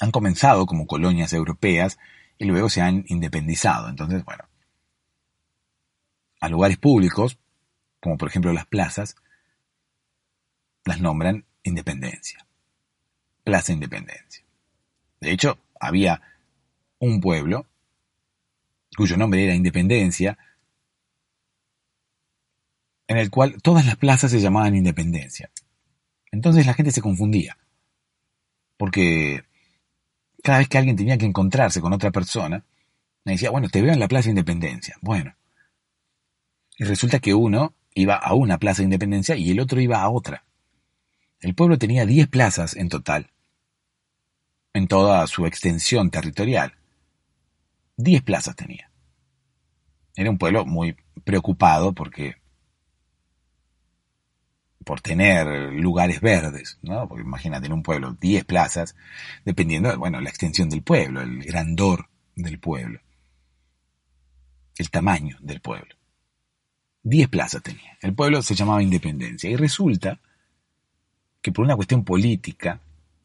[0.00, 1.98] han comenzado como colonias europeas
[2.38, 3.88] y luego se han independizado.
[3.88, 4.44] Entonces, bueno,
[6.38, 7.36] a lugares públicos,
[7.98, 9.16] como por ejemplo las plazas,
[10.84, 12.46] las nombran Independencia.
[13.44, 14.44] Plaza Independencia.
[15.20, 16.22] De hecho, había
[16.98, 17.66] un pueblo
[18.96, 20.38] cuyo nombre era Independencia,
[23.06, 25.50] en el cual todas las plazas se llamaban Independencia.
[26.32, 27.58] Entonces la gente se confundía,
[28.76, 29.44] porque
[30.42, 32.64] cada vez que alguien tenía que encontrarse con otra persona,
[33.24, 34.96] me decía, bueno, te veo en la Plaza Independencia.
[35.00, 35.34] Bueno.
[36.78, 40.44] Y resulta que uno iba a una Plaza Independencia y el otro iba a otra.
[41.40, 43.30] El pueblo tenía 10 plazas en total,
[44.74, 46.74] en toda su extensión territorial.
[47.96, 48.90] 10 plazas tenía.
[50.16, 52.36] Era un pueblo muy preocupado porque
[54.84, 57.06] por tener lugares verdes, ¿no?
[57.08, 58.96] Porque imagínate en un pueblo 10 plazas,
[59.44, 63.00] dependiendo, bueno, la extensión del pueblo, el grandor del pueblo,
[64.76, 65.94] el tamaño del pueblo.
[67.02, 67.96] 10 plazas tenía.
[68.02, 70.20] El pueblo se llamaba Independencia y resulta
[71.42, 72.80] que por una cuestión política,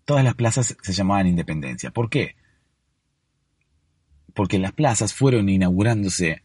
[0.06, 1.92] todas las plazas se llamaban Independencia.
[1.92, 2.36] ¿Por qué?
[4.34, 6.44] Porque las plazas fueron inaugurándose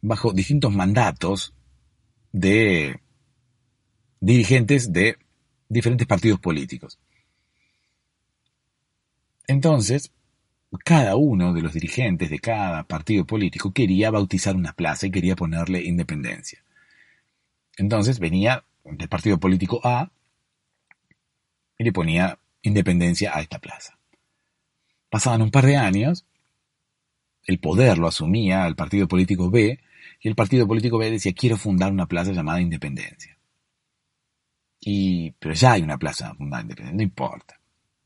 [0.00, 1.54] bajo distintos mandatos
[2.32, 3.00] de
[4.20, 5.18] dirigentes de
[5.68, 6.98] diferentes partidos políticos.
[9.46, 10.12] Entonces,
[10.84, 15.36] cada uno de los dirigentes de cada partido político quería bautizar una plaza y quería
[15.36, 16.62] ponerle independencia.
[17.76, 20.10] Entonces venía del partido político A
[21.82, 23.98] y le ponía independencia a esta plaza.
[25.10, 26.24] Pasaban un par de años,
[27.44, 29.80] el poder lo asumía el partido político B
[30.20, 33.36] y el partido político B decía quiero fundar una plaza llamada Independencia.
[34.80, 37.60] Y, pero ya hay una plaza fundada Independencia, no importa,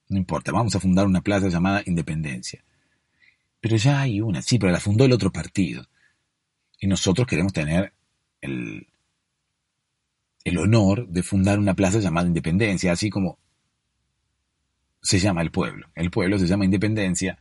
[0.09, 2.65] no importa, vamos a fundar una plaza llamada Independencia.
[3.61, 5.87] Pero ya hay una, sí, pero la fundó el otro partido.
[6.81, 7.93] Y nosotros queremos tener
[8.41, 8.87] el,
[10.45, 13.39] el honor de fundar una plaza llamada Independencia, así como
[15.07, 15.87] se llama el pueblo.
[15.95, 17.39] El pueblo se llama Independencia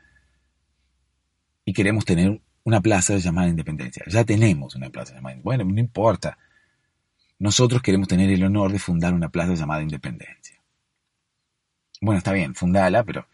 [1.65, 4.03] y queremos tener una plaza llamada Independencia.
[4.07, 5.43] Ya tenemos una plaza llamada Independencia.
[5.43, 6.37] Bueno, no importa.
[7.39, 10.61] Nosotros queremos tener el honor de fundar una plaza llamada Independencia.
[12.01, 13.27] Bueno, está bien, fundala, pero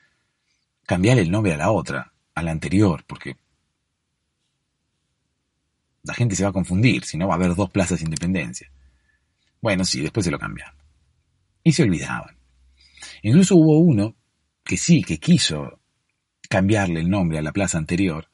[0.86, 3.36] cambiarle el nombre a la otra, a la anterior, porque
[6.04, 8.72] la gente se va a confundir, si no va a haber dos plazas de Independencia.
[9.60, 10.76] Bueno, sí, después se lo cambiaron.
[11.64, 12.38] Y se olvidaban.
[13.24, 14.16] Incluso hubo uno
[14.64, 15.80] que sí, que quiso
[16.50, 18.28] cambiarle el nombre a la plaza anterior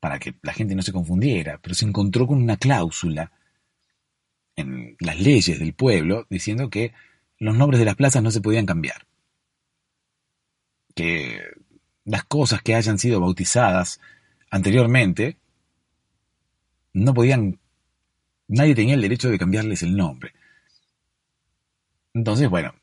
[0.00, 3.32] para que la gente no se confundiera, pero se encontró con una cláusula
[4.56, 6.92] en las leyes del pueblo diciendo que
[7.38, 9.06] los nombres de las plazas no se podían cambiar.
[10.94, 11.40] Que
[12.04, 14.00] las cosas que hayan sido bautizadas
[14.50, 15.38] anteriormente
[16.92, 17.58] no podían,
[18.46, 20.32] nadie tenía el derecho de cambiarles el nombre.
[22.12, 22.74] Entonces, bueno,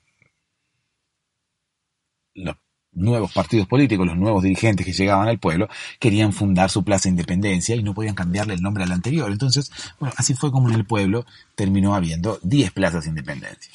[2.33, 2.55] los
[2.93, 7.75] nuevos partidos políticos, los nuevos dirigentes que llegaban al pueblo, querían fundar su plaza Independencia
[7.75, 9.31] y no podían cambiarle el nombre al anterior.
[9.31, 13.71] Entonces, bueno, así fue como en el pueblo terminó habiendo 10 plazas Independencia.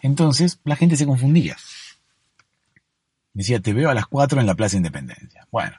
[0.00, 1.56] Entonces, la gente se confundía.
[3.34, 5.46] Decía, te veo a las 4 en la Plaza Independencia.
[5.50, 5.76] Bueno.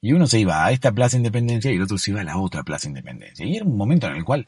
[0.00, 2.36] Y uno se iba a esta Plaza Independencia y el otro se iba a la
[2.36, 3.46] otra Plaza Independencia.
[3.46, 4.46] Y era un momento en el cual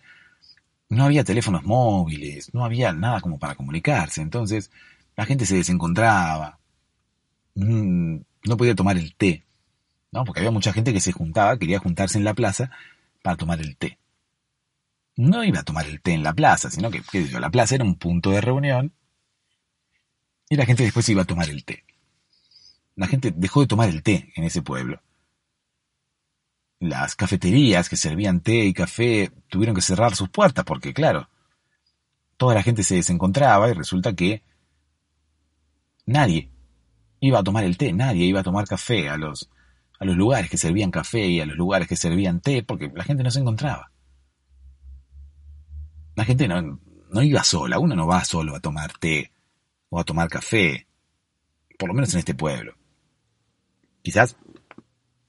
[0.89, 4.21] no había teléfonos móviles, no había nada como para comunicarse.
[4.21, 4.71] Entonces,
[5.17, 6.61] la gente se desencontraba,
[7.55, 9.45] mm, no podía tomar el té,
[10.13, 10.25] ¿no?
[10.25, 12.71] Porque había mucha gente que se juntaba, quería juntarse en la plaza
[13.23, 13.99] para tomar el té.
[15.17, 17.51] No iba a tomar el té en la plaza, sino que, qué sé yo, la
[17.51, 18.93] plaza era un punto de reunión
[20.49, 21.85] y la gente después iba a tomar el té.
[22.95, 25.03] La gente dejó de tomar el té en ese pueblo.
[26.79, 31.31] Las cafeterías que servían té y café tuvieron que cerrar sus puertas porque, claro,
[32.37, 34.43] toda la gente se desencontraba y resulta que
[36.07, 36.51] Nadie
[37.21, 39.51] iba a tomar el té, nadie iba a tomar café a los,
[39.99, 43.05] a los lugares que servían café y a los lugares que servían té, porque la
[43.05, 43.91] gente no se encontraba.
[46.15, 49.31] La gente no, no iba sola, uno no va solo a tomar té
[49.89, 50.87] o a tomar café,
[51.79, 52.75] por lo menos en este pueblo.
[54.03, 54.37] Quizás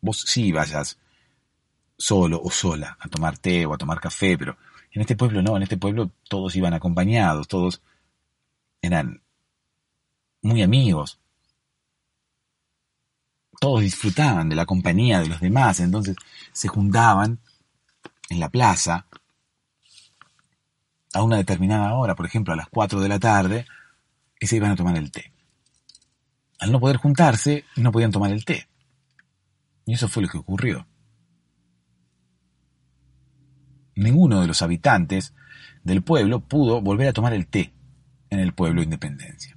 [0.02, 1.00] vos sí vayas
[1.98, 4.58] solo o sola a tomar té o a tomar café, pero
[4.92, 7.82] en este pueblo no, en este pueblo todos iban acompañados, todos
[8.82, 9.22] eran
[10.48, 11.20] muy amigos.
[13.60, 16.16] Todos disfrutaban de la compañía de los demás, entonces
[16.54, 17.40] se juntaban
[18.30, 19.08] en la plaza
[21.14, 23.66] a una determinada hora, por ejemplo a las 4 de la tarde,
[24.40, 25.32] y se iban a tomar el té.
[26.60, 28.68] Al no poder juntarse, no podían tomar el té.
[29.86, 30.88] Y eso fue lo que ocurrió.
[33.96, 35.34] Ninguno de los habitantes
[35.84, 37.74] del pueblo pudo volver a tomar el té
[38.30, 39.57] en el pueblo Independencia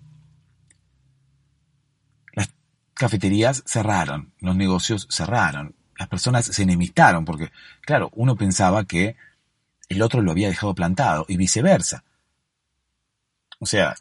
[3.00, 9.16] cafeterías cerraron, los negocios cerraron, las personas se enemistaron porque, claro, uno pensaba que
[9.88, 12.04] el otro lo había dejado plantado y viceversa.
[13.58, 13.94] O sea,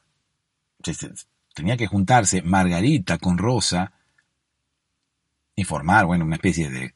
[1.53, 3.93] tenía que juntarse Margarita con Rosa
[5.55, 6.93] y formar, bueno, una especie de,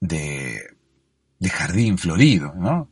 [0.00, 2.88] de, jardín florido, ¿no?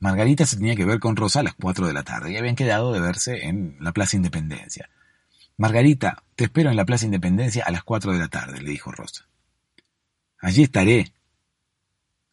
[0.00, 2.56] Margarita se tenía que ver con Rosa a las 4 de la tarde y habían
[2.56, 4.90] quedado de verse en la Plaza Independencia.
[5.58, 8.92] Margarita, te espero en la Plaza Independencia a las cuatro de la tarde, le dijo
[8.92, 9.26] Rosa.
[10.40, 11.12] Allí estaré,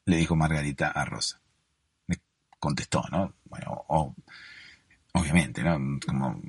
[0.06, 1.40] le dijo Margarita a Rosa.
[2.08, 2.20] Me
[2.60, 3.34] contestó, ¿no?
[3.46, 3.86] Bueno,
[5.14, 6.00] obviamente, ¿no?
[6.06, 6.42] Como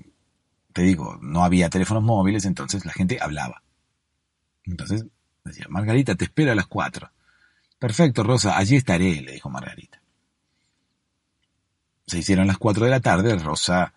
[0.73, 3.63] te digo, no había teléfonos móviles, entonces la gente hablaba.
[4.65, 5.07] Entonces
[5.45, 7.11] decía, Margarita, te espero a las cuatro.
[7.79, 10.01] Perfecto, Rosa, allí estaré, le dijo Margarita.
[12.07, 13.95] Se hicieron las cuatro de la tarde, Rosa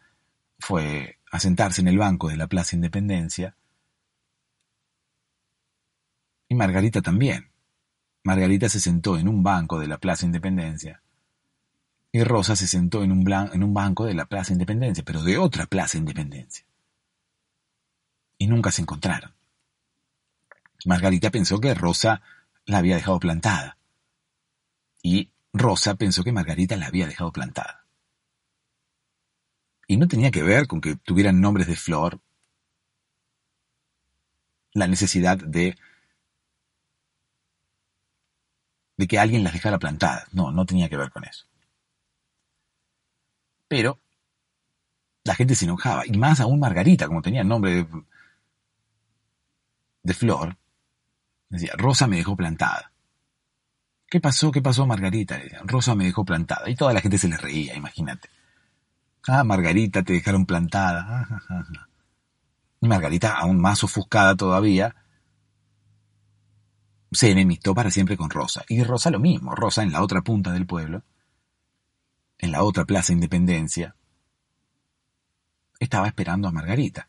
[0.59, 3.55] fue a sentarse en el banco de la Plaza Independencia.
[6.49, 7.49] Y Margarita también.
[8.23, 11.01] Margarita se sentó en un banco de la Plaza Independencia.
[12.11, 15.38] Y Rosa se sentó en un, en un banco de la Plaza Independencia, pero de
[15.38, 16.65] otra Plaza Independencia.
[18.38, 19.33] Y nunca se encontraron.
[20.85, 22.21] Margarita pensó que Rosa
[22.65, 23.77] la había dejado plantada.
[25.01, 27.86] Y Rosa pensó que Margarita la había dejado plantada.
[29.88, 32.19] Y no tenía que ver con que tuvieran nombres de flor,
[34.73, 35.75] la necesidad de
[38.97, 40.33] de que alguien las dejara plantadas.
[40.33, 41.45] No, no tenía que ver con eso.
[43.67, 43.99] Pero
[45.23, 47.85] la gente se enojaba, y más aún Margarita, como tenía el nombre
[50.03, 50.57] de, Flor,
[51.49, 52.91] decía, Rosa me dejó plantada.
[54.09, 54.51] ¿Qué pasó?
[54.53, 55.38] ¿Qué pasó, Margarita?
[55.65, 56.69] Rosa me dejó plantada.
[56.69, 58.29] Y toda la gente se le reía, imagínate.
[59.28, 61.28] Ah, Margarita, te dejaron plantada.
[62.80, 64.95] Y Margarita, aún más ofuscada todavía,
[67.11, 68.63] se enemistó para siempre con Rosa.
[68.69, 69.55] Y Rosa lo mismo.
[69.55, 71.03] Rosa en la otra punta del pueblo,
[72.38, 73.95] en la otra plaza Independencia,
[75.80, 77.07] estaba esperando a Margarita.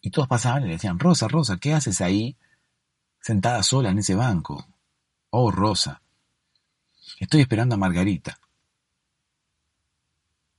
[0.00, 2.36] Y todos pasaban y le decían, Rosa, Rosa, ¿qué haces ahí
[3.20, 4.66] sentada sola en ese banco?
[5.30, 6.02] Oh, Rosa,
[7.18, 8.38] estoy esperando a Margarita.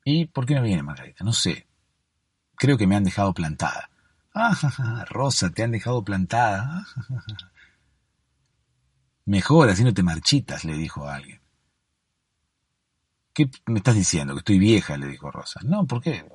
[0.04, 1.24] ¿Y por qué no viene Margarita?
[1.24, 1.68] No sé.
[2.56, 3.90] Creo que me han dejado plantada.
[4.34, 6.86] Ah, Rosa, te han dejado plantada.
[9.26, 11.42] Mejor, así no te marchitas, le dijo a alguien.
[13.34, 14.34] ¿Qué me estás diciendo?
[14.34, 15.60] Que estoy vieja, le dijo Rosa.
[15.64, 16.26] No, ¿por qué?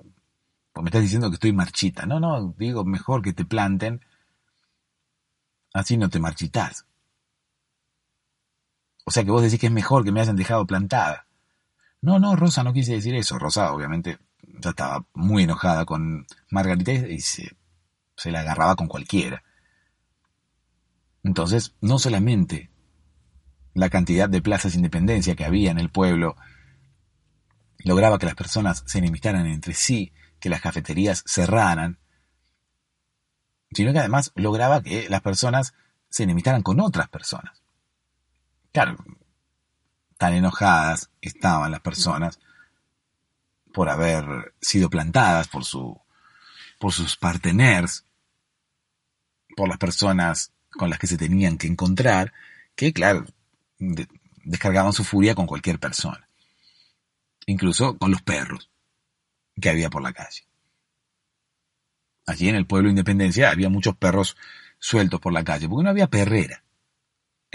[0.73, 2.07] Pues me estás diciendo que estoy marchita.
[2.07, 4.05] No, no, digo, mejor que te planten.
[5.75, 6.87] Así no te marchitas.
[9.05, 11.26] O sea que vos decís que es mejor que me hayan dejado plantada.
[12.03, 13.38] No, no, Rosa, no quise decir eso.
[13.38, 14.18] Rosa, obviamente,
[14.61, 17.57] ya estaba muy enojada con Margarita y se,
[18.16, 19.42] se la agarraba con cualquiera.
[21.22, 22.70] Entonces, no solamente
[23.74, 26.36] la cantidad de plazas de independencia que había en el pueblo
[27.78, 31.99] lograba que las personas se enemistaran entre sí, que las cafeterías cerraran,
[33.72, 35.74] sino que además lograba que las personas
[36.09, 37.62] se enemistaran con otras personas.
[38.72, 38.97] Claro,
[40.19, 42.39] tan enojadas estaban las personas
[43.73, 46.01] por haber sido plantadas por su
[46.79, 48.05] por sus parteners,
[49.57, 52.33] por las personas con las que se tenían que encontrar,
[52.75, 53.25] que claro,
[54.45, 56.29] descargaban su furia con cualquier persona,
[57.47, 58.71] incluso con los perros
[59.59, 60.47] que había por la calle.
[62.27, 64.37] Allí en el pueblo de Independencia había muchos perros
[64.79, 66.62] sueltos por la calle, porque no había perrera.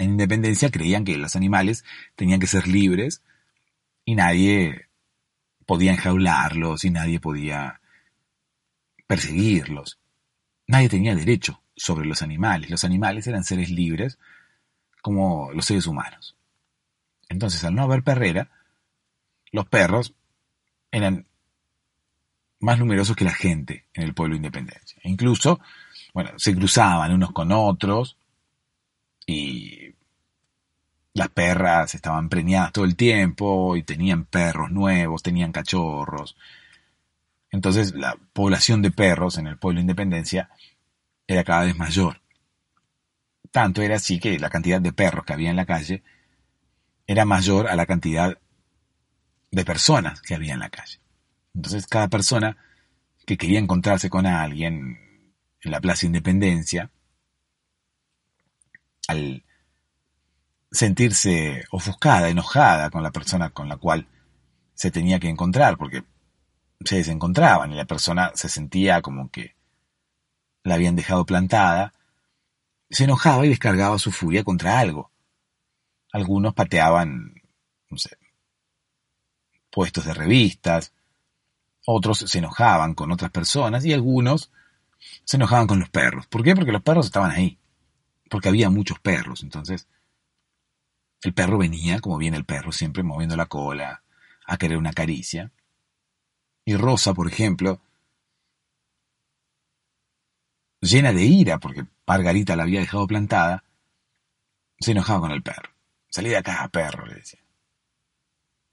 [0.02, 1.84] En Independencia creían que los animales
[2.16, 3.22] tenían que ser libres
[4.04, 4.88] y nadie
[5.64, 7.80] podía enjaularlos y nadie podía
[9.06, 10.00] perseguirlos.
[10.66, 12.68] Nadie tenía derecho sobre los animales.
[12.68, 14.18] Los animales eran seres libres
[15.02, 16.36] como los seres humanos.
[17.28, 18.50] Entonces, al no haber perrera,
[19.52, 20.14] los perros
[20.90, 21.26] eran
[22.58, 25.00] más numerosos que la gente en el pueblo de Independencia.
[25.04, 25.60] Incluso,
[26.12, 28.16] bueno, se cruzaban unos con otros
[29.26, 29.81] y
[31.14, 36.36] las perras estaban preñadas todo el tiempo y tenían perros nuevos, tenían cachorros.
[37.50, 40.50] Entonces la población de perros en el pueblo de Independencia
[41.26, 42.22] era cada vez mayor.
[43.50, 46.02] Tanto era así que la cantidad de perros que había en la calle
[47.06, 48.38] era mayor a la cantidad
[49.50, 50.98] de personas que había en la calle.
[51.54, 52.56] Entonces cada persona
[53.26, 56.90] que quería encontrarse con alguien en la Plaza Independencia,
[59.08, 59.44] al
[60.72, 64.08] sentirse ofuscada, enojada con la persona con la cual
[64.74, 66.02] se tenía que encontrar, porque
[66.84, 69.54] se desencontraban y la persona se sentía como que
[70.64, 71.92] la habían dejado plantada,
[72.90, 75.10] se enojaba y descargaba su furia contra algo.
[76.10, 77.34] Algunos pateaban,
[77.88, 78.18] no sé,
[79.70, 80.92] puestos de revistas,
[81.86, 84.50] otros se enojaban con otras personas y algunos
[85.24, 86.26] se enojaban con los perros.
[86.26, 86.54] ¿Por qué?
[86.54, 87.58] Porque los perros estaban ahí,
[88.30, 89.42] porque había muchos perros.
[89.42, 89.88] Entonces,
[91.22, 94.02] el perro venía, como viene el perro, siempre moviendo la cola,
[94.44, 95.52] a querer una caricia.
[96.64, 97.80] Y Rosa, por ejemplo,
[100.80, 103.64] llena de ira, porque Margarita la había dejado plantada,
[104.80, 105.70] se enojaba con el perro.
[106.10, 107.40] Salí de acá, perro, le decía.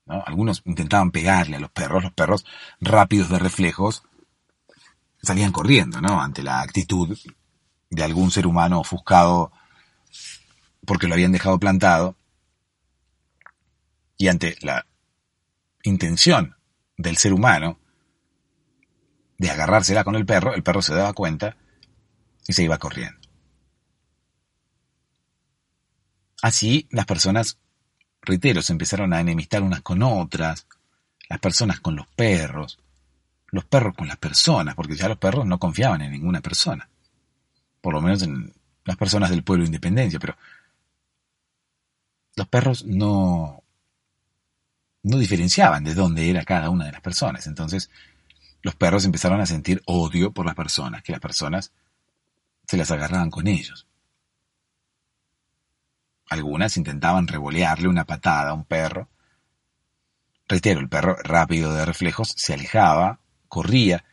[0.05, 0.23] ¿No?
[0.25, 2.45] Algunos intentaban pegarle a los perros, los perros
[2.81, 4.03] rápidos de reflejos
[5.21, 6.19] salían corriendo, ¿no?
[6.19, 7.17] Ante la actitud
[7.91, 9.51] de algún ser humano ofuscado
[10.85, 12.15] porque lo habían dejado plantado
[14.19, 14.85] y ante la
[15.81, 16.57] intención
[16.97, 17.79] del ser humano
[19.37, 21.55] de agarrársela con el perro, el perro se daba cuenta
[22.45, 23.17] y se iba corriendo.
[26.41, 27.59] Así las personas,
[28.21, 30.67] reitero, se empezaron a enemistar unas con otras,
[31.29, 32.77] las personas con los perros,
[33.47, 36.89] los perros con las personas, porque ya los perros no confiaban en ninguna persona,
[37.79, 38.53] por lo menos en
[38.83, 40.35] las personas del pueblo de Independencia, pero
[42.35, 43.58] los perros no,
[45.03, 47.89] no diferenciaban de dónde era cada una de las personas, entonces
[48.61, 51.71] los perros empezaron a sentir odio por las personas, que las personas
[52.67, 53.87] se las agarraban con ellos.
[56.29, 59.09] Algunas intentaban revolearle una patada a un perro.
[60.47, 64.03] Reitero, el perro, rápido de reflejos, se alejaba, corría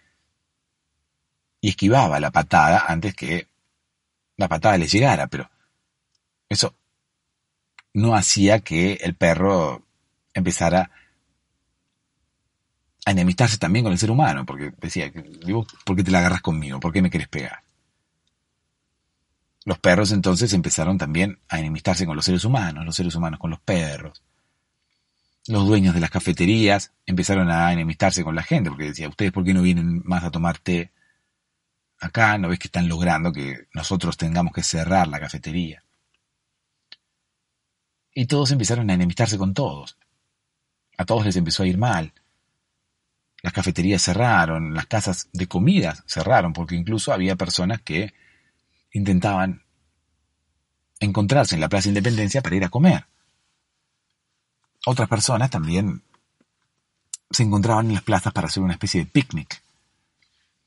[1.60, 3.48] y esquivaba la patada antes que
[4.36, 5.50] la patada le llegara, pero
[6.48, 6.74] eso
[7.92, 9.85] no hacía que el perro
[10.38, 10.90] empezara
[13.04, 15.12] a enemistarse también con el ser humano, porque decía,
[15.84, 16.80] ¿por qué te la agarras conmigo?
[16.80, 17.62] ¿Por qué me quieres pegar?
[19.64, 23.50] Los perros entonces empezaron también a enemistarse con los seres humanos, los seres humanos con
[23.50, 24.22] los perros.
[25.48, 29.44] Los dueños de las cafeterías empezaron a enemistarse con la gente, porque decía, ¿ustedes por
[29.44, 30.92] qué no vienen más a tomar té
[32.00, 32.38] acá?
[32.38, 35.82] ¿No ves que están logrando que nosotros tengamos que cerrar la cafetería?
[38.12, 39.96] Y todos empezaron a enemistarse con todos.
[40.96, 42.12] A todos les empezó a ir mal.
[43.42, 48.14] Las cafeterías cerraron, las casas de comida cerraron, porque incluso había personas que
[48.92, 49.62] intentaban
[51.00, 53.06] encontrarse en la Plaza Independencia para ir a comer.
[54.86, 56.02] Otras personas también
[57.30, 59.62] se encontraban en las plazas para hacer una especie de picnic.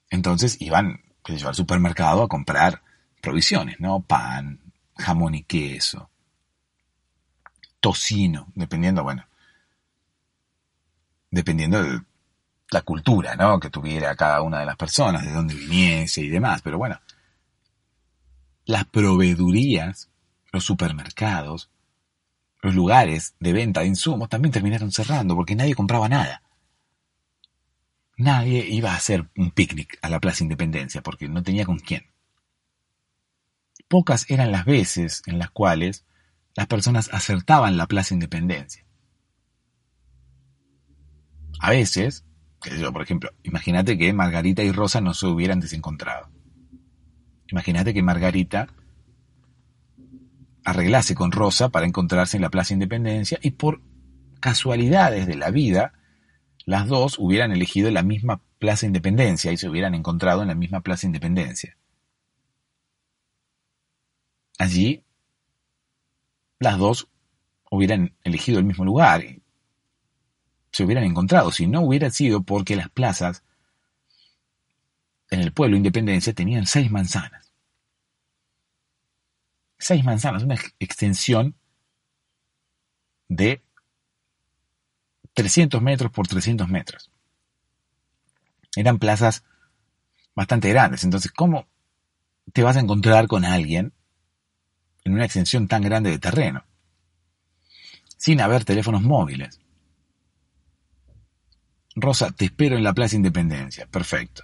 [0.09, 1.01] Entonces iban
[1.45, 2.81] al supermercado a comprar
[3.21, 4.01] provisiones, ¿no?
[4.01, 4.59] Pan,
[4.97, 6.09] jamón y queso,
[7.79, 9.25] tocino, dependiendo, bueno,
[11.31, 12.01] dependiendo de
[12.71, 13.59] la cultura, ¿no?
[13.59, 16.61] Que tuviera cada una de las personas, de dónde viniese y demás.
[16.61, 16.99] Pero bueno,
[18.65, 20.09] las proveedurías,
[20.51, 21.69] los supermercados,
[22.61, 26.43] los lugares de venta de insumos también terminaron cerrando porque nadie compraba nada.
[28.17, 32.05] Nadie iba a hacer un picnic a la Plaza Independencia porque no tenía con quién.
[33.87, 36.05] Pocas eran las veces en las cuales
[36.53, 38.83] las personas acertaban la Plaza Independencia.
[41.59, 42.25] A veces,
[42.79, 46.29] yo, por ejemplo, imagínate que Margarita y Rosa no se hubieran desencontrado.
[47.47, 48.67] Imagínate que Margarita
[50.63, 53.81] arreglase con Rosa para encontrarse en la Plaza Independencia y por
[54.39, 55.93] casualidades de la vida,
[56.65, 60.81] las dos hubieran elegido la misma Plaza Independencia y se hubieran encontrado en la misma
[60.81, 61.77] Plaza Independencia.
[64.57, 65.03] Allí,
[66.59, 67.09] las dos
[67.71, 69.23] hubieran elegido el mismo lugar
[70.71, 73.43] se hubieran encontrado, si no hubiera sido porque las plazas
[75.29, 77.51] en el pueblo Independencia tenían seis manzanas.
[79.77, 81.55] Seis manzanas, una extensión
[83.27, 83.61] de
[85.33, 87.11] 300 metros por 300 metros.
[88.75, 89.43] Eran plazas
[90.35, 91.03] bastante grandes.
[91.03, 91.67] Entonces, ¿cómo
[92.51, 93.93] te vas a encontrar con alguien
[95.03, 96.65] en una extensión tan grande de terreno?
[98.17, 99.58] Sin haber teléfonos móviles.
[101.95, 103.87] Rosa, te espero en la Plaza Independencia.
[103.87, 104.43] Perfecto.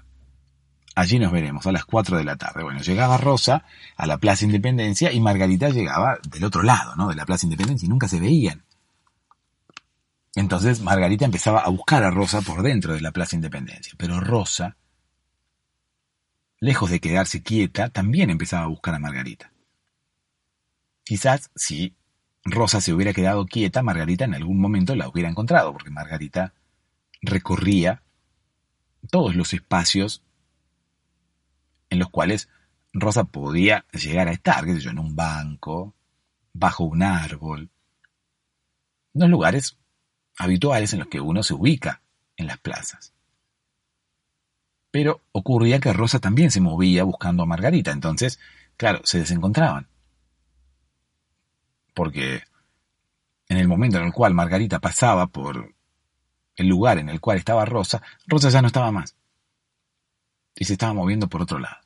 [0.95, 2.63] Allí nos veremos a las 4 de la tarde.
[2.63, 3.65] Bueno, llegaba Rosa
[3.97, 7.09] a la Plaza Independencia y Margarita llegaba del otro lado, ¿no?
[7.09, 8.63] De la Plaza Independencia y nunca se veían.
[10.35, 13.93] Entonces Margarita empezaba a buscar a Rosa por dentro de la Plaza Independencia.
[13.97, 14.77] Pero Rosa,
[16.59, 19.51] lejos de quedarse quieta, también empezaba a buscar a Margarita.
[21.03, 21.93] Quizás si
[22.45, 26.53] Rosa se hubiera quedado quieta, Margarita en algún momento la hubiera encontrado, porque Margarita
[27.22, 28.01] recorría
[29.09, 30.24] todos los espacios
[31.89, 32.49] en los cuales
[32.93, 35.93] Rosa podía llegar a estar, qué sé yo, en un banco,
[36.53, 37.70] bajo un árbol,
[39.13, 39.78] en los lugares
[40.38, 42.01] habituales en los que uno se ubica
[42.38, 43.13] en las plazas.
[44.91, 48.39] Pero ocurría que Rosa también se movía buscando a Margarita, entonces,
[48.78, 49.88] claro, se desencontraban.
[51.93, 52.43] Porque
[53.47, 55.74] en el momento en el cual Margarita pasaba por
[56.56, 59.16] el lugar en el cual estaba Rosa, Rosa ya no estaba más.
[60.56, 61.78] Y se estaba moviendo por otro lado.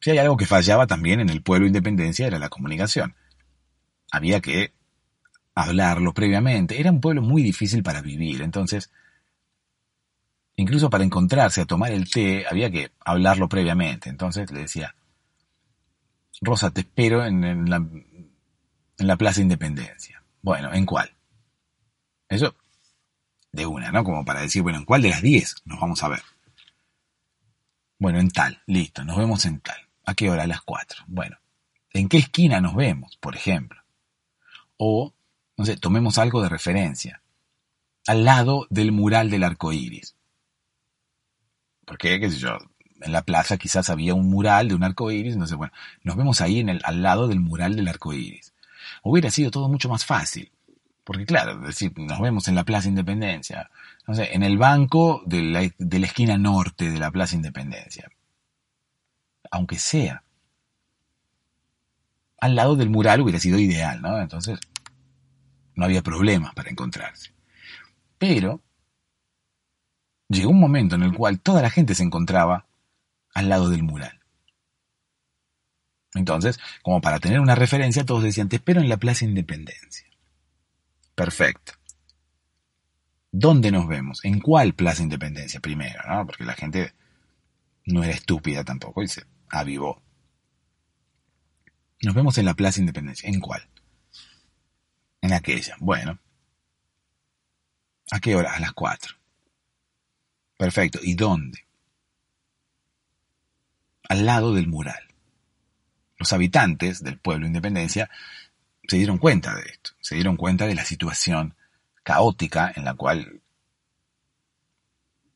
[0.00, 3.14] Si hay algo que fallaba también en el pueblo Independencia era la comunicación.
[4.10, 4.72] Había que
[5.54, 6.80] hablarlo previamente.
[6.80, 8.90] Era un pueblo muy difícil para vivir, entonces,
[10.56, 14.08] incluso para encontrarse a tomar el té, había que hablarlo previamente.
[14.08, 14.94] Entonces le decía,
[16.40, 20.22] Rosa, te espero en, la, en la Plaza Independencia.
[20.42, 21.14] Bueno, ¿en cuál?
[22.30, 22.54] Eso
[23.52, 24.04] de una, ¿no?
[24.04, 26.22] Como para decir, bueno, ¿en cuál de las 10 nos vamos a ver?
[27.98, 29.76] Bueno, en tal, listo, nos vemos en tal.
[30.04, 30.44] ¿A qué hora?
[30.44, 31.04] A las 4.
[31.08, 31.36] Bueno,
[31.92, 33.82] ¿en qué esquina nos vemos, por ejemplo?
[34.76, 35.12] O,
[35.56, 37.22] no sé, tomemos algo de referencia.
[38.06, 40.16] Al lado del mural del arco iris.
[41.84, 42.56] Porque, qué sé yo,
[43.00, 45.72] en la plaza quizás había un mural de un arco iris, sé, bueno,
[46.02, 48.54] nos vemos ahí en el, al lado del mural del arco iris.
[49.02, 50.50] Hubiera sido todo mucho más fácil.
[51.10, 53.68] Porque claro, decir, nos vemos en la Plaza Independencia,
[54.06, 58.08] no sé, en el banco de la, de la esquina norte de la Plaza Independencia.
[59.50, 60.22] Aunque sea.
[62.38, 64.20] Al lado del mural hubiera sido ideal, ¿no?
[64.20, 64.60] Entonces,
[65.74, 67.32] no había problemas para encontrarse.
[68.16, 68.62] Pero
[70.28, 72.66] llegó un momento en el cual toda la gente se encontraba
[73.34, 74.20] al lado del mural.
[76.14, 80.09] Entonces, como para tener una referencia, todos decían, te espero en la Plaza Independencia.
[81.14, 81.72] Perfecto.
[83.32, 84.24] ¿Dónde nos vemos?
[84.24, 86.00] ¿En cuál Plaza Independencia primero?
[86.08, 86.26] ¿no?
[86.26, 86.94] Porque la gente
[87.86, 90.02] no era estúpida tampoco y se avivó.
[92.02, 93.28] Nos vemos en la Plaza Independencia.
[93.28, 93.68] ¿En cuál?
[95.20, 95.76] En aquella.
[95.78, 96.18] Bueno.
[98.10, 98.54] ¿A qué hora?
[98.54, 99.14] A las cuatro.
[100.56, 100.98] Perfecto.
[101.02, 101.66] ¿Y dónde?
[104.08, 105.08] Al lado del mural.
[106.16, 108.10] Los habitantes del pueblo Independencia
[108.90, 111.54] se dieron cuenta de esto, se dieron cuenta de la situación
[112.02, 113.40] caótica en la cual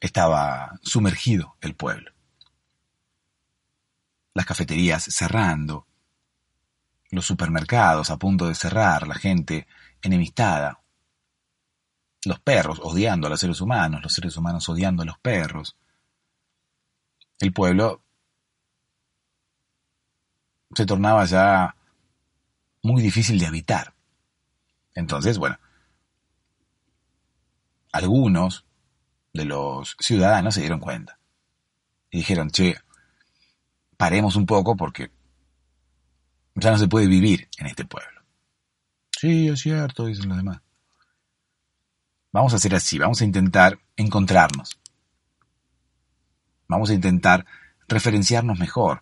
[0.01, 2.11] estaba sumergido el pueblo.
[4.33, 5.87] Las cafeterías cerrando,
[7.13, 9.69] los supermercados a punto de cerrar, la gente
[10.03, 10.81] enemistada,
[12.25, 15.77] los perros odiando a los seres humanos, los seres humanos odiando a los perros.
[17.39, 18.03] El pueblo
[20.75, 21.77] se tornaba ya
[22.85, 23.95] muy difícil de habitar.
[24.95, 25.59] Entonces, bueno,
[27.91, 28.65] algunos
[29.33, 31.19] de los ciudadanos se dieron cuenta
[32.11, 32.77] y dijeron, che,
[33.97, 35.11] paremos un poco porque
[36.55, 38.23] ya no se puede vivir en este pueblo.
[39.11, 40.61] Sí, es cierto, dicen los demás.
[42.33, 44.79] Vamos a hacer así, vamos a intentar encontrarnos.
[46.69, 47.47] Vamos a intentar
[47.89, 49.01] referenciarnos mejor.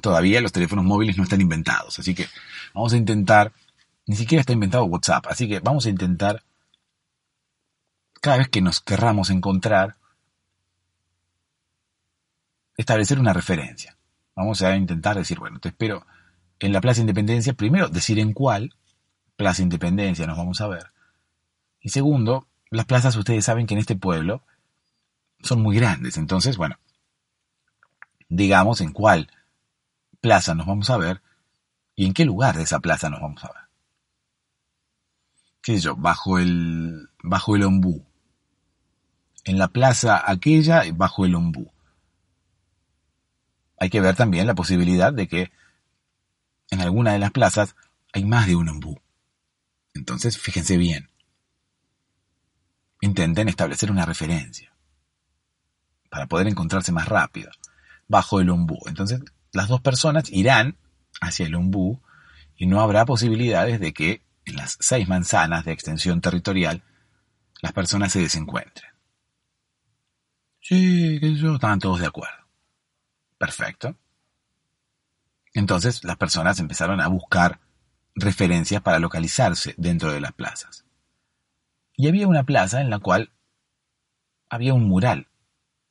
[0.00, 2.26] Todavía los teléfonos móviles no están inventados, así que
[2.74, 3.52] vamos a intentar,
[4.06, 6.42] ni siquiera está inventado WhatsApp, así que vamos a intentar,
[8.20, 9.96] cada vez que nos querramos encontrar,
[12.76, 13.96] establecer una referencia.
[14.34, 16.04] Vamos a intentar decir, bueno, te espero
[16.58, 18.74] en la Plaza Independencia, primero decir en cuál
[19.36, 20.90] Plaza Independencia nos vamos a ver.
[21.80, 24.42] Y segundo, las plazas ustedes saben que en este pueblo
[25.40, 26.16] son muy grandes.
[26.16, 26.78] Entonces, bueno,
[28.28, 29.30] digamos en cuál
[30.24, 31.20] plaza nos vamos a ver
[31.94, 33.62] y en qué lugar de esa plaza nos vamos a ver.
[35.60, 35.96] ¿Qué yo?
[35.96, 38.06] Bajo el, bajo el ombú.
[39.44, 41.70] En la plaza aquella, bajo el ombú.
[43.78, 45.52] Hay que ver también la posibilidad de que
[46.70, 47.76] en alguna de las plazas
[48.14, 48.98] hay más de un ombú.
[49.92, 51.10] Entonces, fíjense bien
[53.04, 54.72] intenten establecer una referencia
[56.08, 57.50] para poder encontrarse más rápido
[58.08, 58.78] bajo el ombú.
[58.86, 59.20] Entonces,
[59.54, 60.76] las dos personas irán
[61.20, 62.02] hacia el ombú
[62.56, 66.82] y no habrá posibilidades de que en las seis manzanas de extensión territorial
[67.62, 68.90] las personas se desencuentren.
[70.60, 72.46] Sí, que yo, estaban todos de acuerdo.
[73.38, 73.96] Perfecto.
[75.52, 77.60] Entonces las personas empezaron a buscar
[78.16, 80.84] referencias para localizarse dentro de las plazas.
[81.96, 83.30] Y había una plaza en la cual
[84.48, 85.28] había un mural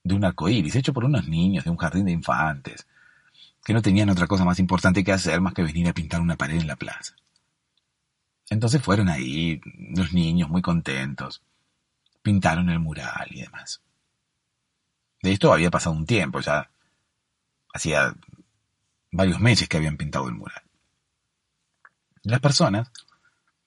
[0.04, 2.88] de un arco iris hecho por unos niños de un jardín de infantes,
[3.64, 6.36] que no tenían otra cosa más importante que hacer más que venir a pintar una
[6.36, 7.16] pared en la plaza.
[8.50, 9.62] Entonces fueron ahí
[9.96, 11.42] los niños muy contentos,
[12.22, 13.82] pintaron el mural y demás.
[15.22, 16.70] De esto había pasado un tiempo, ya
[17.74, 18.14] hacía
[19.12, 20.64] varios meses que habían pintado el mural.
[22.24, 22.92] Las personas,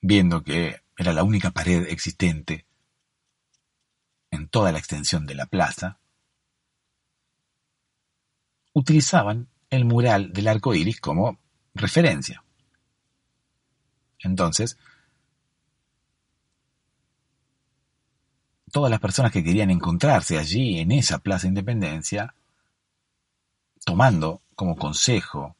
[0.01, 2.67] viendo que era la única pared existente
[4.31, 5.99] en toda la extensión de la plaza,
[8.75, 11.39] utilizaban el mural del arco iris como
[11.75, 12.43] referencia.
[14.21, 14.79] Entonces,
[18.73, 22.35] todas las personas que querían encontrarse allí en esa Plaza Independencia,
[23.85, 25.57] tomando como consejo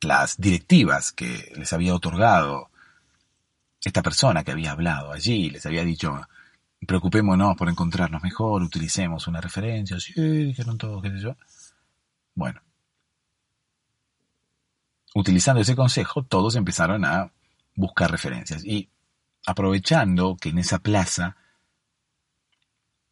[0.00, 2.70] las directivas que les había otorgado
[3.82, 6.20] esta persona que había hablado allí, les había dicho,
[6.86, 11.36] preocupémonos por encontrarnos mejor, utilicemos una referencia, sí, dijeron todos, qué sé yo.
[12.34, 12.60] Bueno,
[15.14, 17.32] utilizando ese consejo, todos empezaron a
[17.74, 18.88] buscar referencias y
[19.46, 21.36] aprovechando que en esa plaza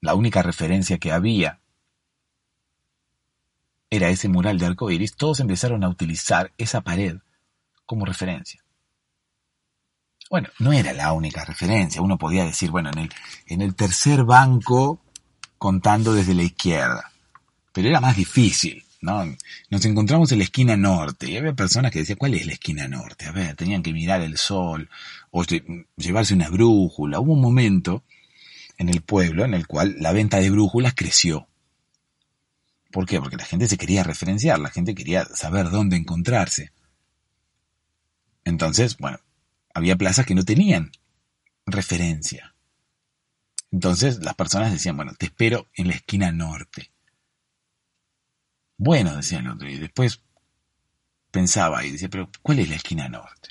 [0.00, 1.60] la única referencia que había
[3.90, 7.18] era ese mural de arco iris, todos empezaron a utilizar esa pared
[7.86, 8.62] como referencia.
[10.30, 12.02] Bueno, no era la única referencia.
[12.02, 13.10] Uno podía decir, bueno, en el,
[13.46, 15.00] en el tercer banco,
[15.56, 17.10] contando desde la izquierda.
[17.72, 19.24] Pero era más difícil ¿no?
[19.70, 22.88] Nos encontramos en la esquina norte y había personas que decían, ¿cuál es la esquina
[22.88, 23.26] norte?
[23.26, 24.88] A ver, tenían que mirar el sol
[25.30, 25.44] o
[25.96, 27.20] llevarse una brújula.
[27.20, 28.02] Hubo un momento
[28.76, 31.48] en el pueblo en el cual la venta de brújulas creció.
[32.90, 33.20] ¿Por qué?
[33.20, 36.72] Porque la gente se quería referenciar, la gente quería saber dónde encontrarse.
[38.44, 39.18] Entonces, bueno,
[39.78, 40.92] había plazas que no tenían
[41.66, 42.54] referencia.
[43.70, 46.90] Entonces las personas decían, bueno, te espero en la esquina norte.
[48.76, 50.22] Bueno, decía el otro, y después
[51.30, 53.50] pensaba y decía, pero ¿cuál es la esquina norte?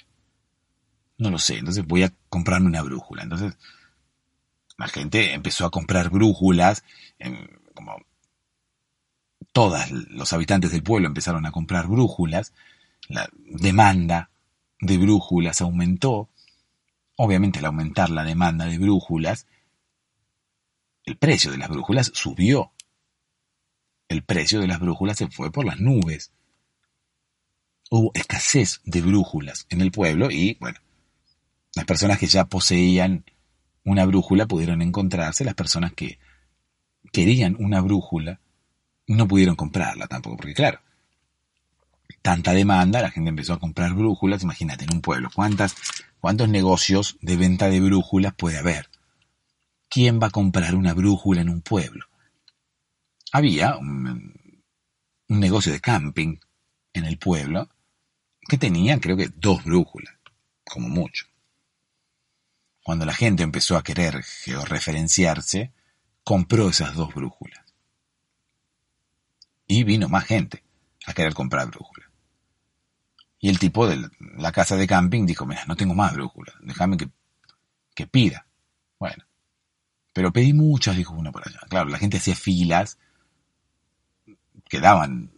[1.18, 3.24] No lo sé, entonces voy a comprarme una brújula.
[3.24, 3.58] Entonces
[4.78, 6.84] la gente empezó a comprar brújulas,
[7.74, 7.98] como
[9.52, 12.54] todos los habitantes del pueblo empezaron a comprar brújulas,
[13.08, 14.30] la demanda
[14.80, 16.30] de brújulas aumentó,
[17.16, 19.48] obviamente al aumentar la demanda de brújulas,
[21.06, 22.72] el precio de las brújulas subió
[24.10, 26.32] el precio de las brújulas se fue por las nubes.
[27.90, 30.80] Hubo escasez de brújulas en el pueblo y, bueno,
[31.76, 33.26] las personas que ya poseían
[33.84, 36.20] una brújula pudieron encontrarse, las personas que
[37.12, 38.40] querían una brújula
[39.08, 40.82] no pudieron comprarla tampoco, porque claro,
[42.22, 45.76] tanta demanda, la gente empezó a comprar brújulas, imagínate, en un pueblo, ¿cuántas,
[46.20, 48.90] ¿cuántos negocios de venta de brújulas puede haber?
[49.90, 52.06] ¿Quién va a comprar una brújula en un pueblo?
[53.32, 54.34] había un,
[55.28, 56.38] negocio de camping
[56.94, 57.70] en el pueblo
[58.48, 60.16] que tenía creo que dos brújulas,
[60.64, 61.26] como mucho.
[62.82, 65.74] Cuando la gente empezó a querer georreferenciarse,
[66.24, 67.60] compró esas dos brújulas.
[69.68, 70.64] Y vino más gente
[71.08, 72.10] a querer comprar brújulas.
[73.40, 76.98] Y el tipo de la casa de camping dijo, mira, no tengo más brújulas, déjame
[76.98, 77.10] que,
[77.96, 78.46] que pida.
[79.00, 79.24] Bueno,
[80.14, 81.60] pero pedí muchas, dijo uno por allá.
[81.70, 83.00] Claro, la gente hacía filas
[84.68, 85.32] que daban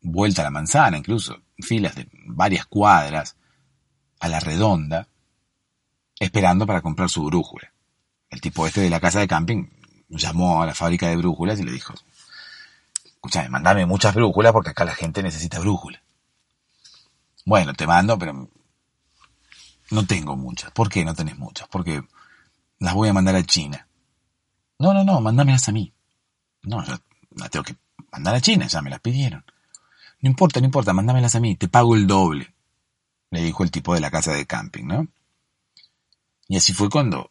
[0.00, 3.36] vuelta a la manzana, incluso filas de varias cuadras
[4.20, 5.08] a la redonda,
[6.20, 7.72] esperando para comprar su brújula.
[8.30, 9.66] El tipo este de la casa de camping
[10.08, 11.94] llamó a la fábrica de brújulas y le dijo,
[13.22, 16.02] escúchame, mandame muchas brújulas porque acá la gente necesita brújulas.
[17.46, 18.50] Bueno, te mando, pero
[19.92, 20.72] no tengo muchas.
[20.72, 21.68] ¿Por qué no tenés muchas?
[21.68, 22.02] Porque
[22.80, 23.86] las voy a mandar a China.
[24.80, 25.94] No, no, no, mándamelas a mí.
[26.62, 26.98] No, yo
[27.36, 27.76] la tengo que
[28.10, 29.44] mandar a China, ya me las pidieron.
[30.20, 32.52] No importa, no importa, mándamelas a mí, te pago el doble,
[33.30, 35.06] le dijo el tipo de la casa de camping, ¿no?
[36.48, 37.30] Y así fue cuando,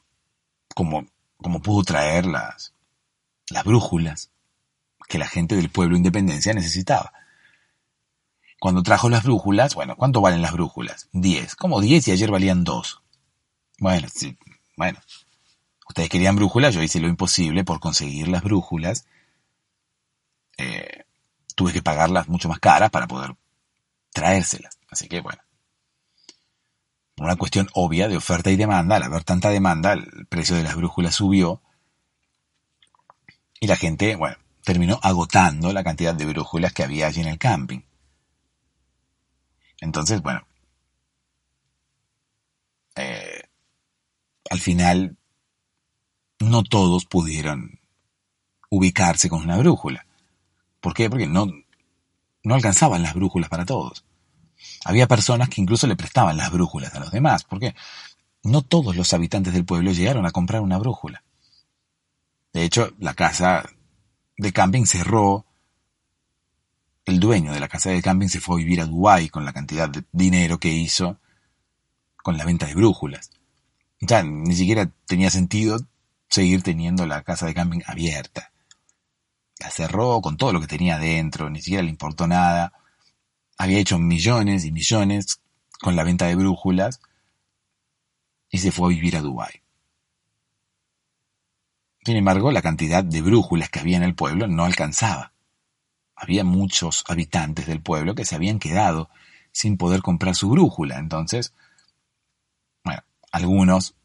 [0.74, 1.06] como,
[1.38, 2.74] como pudo traer las,
[3.50, 4.32] las brújulas
[5.12, 7.12] que la gente del pueblo Independencia necesitaba.
[8.60, 11.10] Cuando trajo las brújulas, bueno, ¿cuánto valen las brújulas?
[11.12, 11.56] Diez.
[11.56, 13.02] ¿Cómo diez y ayer valían dos?
[13.78, 14.38] Bueno, sí,
[14.78, 15.00] bueno.
[15.90, 19.06] Ustedes querían brújulas, yo hice lo imposible por conseguir las brújulas
[20.58, 21.06] eh,
[21.56, 23.36] tuve que pagarlas mucho más caras para poder
[24.14, 24.80] traérselas.
[24.90, 25.42] Así que bueno,
[27.18, 30.76] una cuestión obvia de oferta y demanda, al haber tanta demanda, el precio de las
[30.76, 31.62] brújulas subió
[33.60, 37.38] y la gente, bueno, terminó agotando la cantidad de brújulas que había allí en el
[37.38, 37.82] camping.
[39.80, 40.46] Entonces, bueno,
[42.96, 43.42] eh,
[44.50, 45.18] al final
[46.40, 47.80] no todos pudieron
[48.70, 50.06] ubicarse con una brújula.
[50.80, 51.10] ¿Por qué?
[51.10, 51.48] Porque no,
[52.44, 54.06] no alcanzaban las brújulas para todos.
[54.86, 57.76] Había personas que incluso le prestaban las brújulas a los demás, porque
[58.44, 61.24] no todos los habitantes del pueblo llegaron a comprar una brújula.
[62.54, 63.70] De hecho, la casa
[64.42, 65.46] de camping cerró.
[67.06, 69.54] El dueño de la casa de camping se fue a vivir a Dubái con la
[69.54, 71.20] cantidad de dinero que hizo
[72.24, 73.32] con la venta de brújulas.
[74.00, 75.80] Ya ni siquiera tenía sentido
[76.30, 78.52] seguir teniendo la casa de camping abierta
[79.62, 82.74] la cerró con todo lo que tenía dentro, ni siquiera le importó nada.
[83.58, 85.40] Había hecho millones y millones
[85.80, 87.00] con la venta de brújulas
[88.50, 89.61] y se fue a vivir a Dubái.
[92.04, 95.34] Sin embargo, la cantidad de brújulas que había en el pueblo no alcanzaba.
[96.16, 99.10] Había muchos habitantes del pueblo que se habían quedado
[99.52, 100.98] sin poder comprar su brújula.
[100.98, 101.54] Entonces,
[102.84, 103.96] bueno, algunos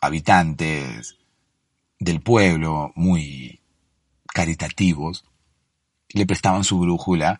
[0.00, 1.16] habitantes
[1.98, 3.60] del pueblo muy
[4.26, 5.24] caritativos
[6.08, 7.30] le prestaban su brújula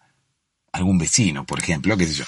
[0.73, 2.25] a algún vecino, por ejemplo, qué sé yo.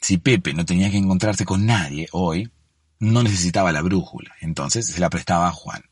[0.00, 2.50] Si Pepe no tenía que encontrarse con nadie hoy,
[3.04, 5.82] no necesitaba la brújula, entonces se la prestaba a Juan.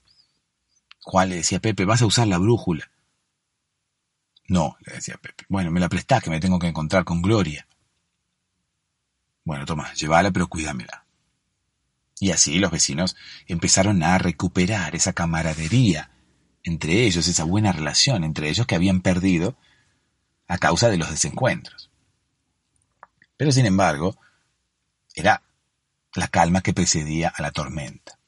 [1.00, 2.90] Juan le decía Pepe, ¿vas a usar la brújula?
[4.48, 5.44] No, le decía Pepe.
[5.48, 7.66] Bueno, me la prestás que me tengo que encontrar con Gloria.
[9.44, 11.04] Bueno, toma, llévala, pero cuídamela.
[12.20, 16.10] Y así los vecinos empezaron a recuperar esa camaradería
[16.62, 19.56] entre ellos, esa buena relación entre ellos que habían perdido
[20.46, 21.90] a causa de los desencuentros.
[23.36, 24.16] Pero sin embargo,
[25.14, 25.42] era
[26.14, 28.18] la calma que precedía a la tormenta.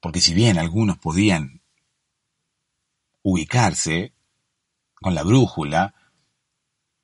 [0.00, 1.62] Porque si bien algunos podían
[3.22, 4.12] ubicarse
[4.94, 5.94] con la brújula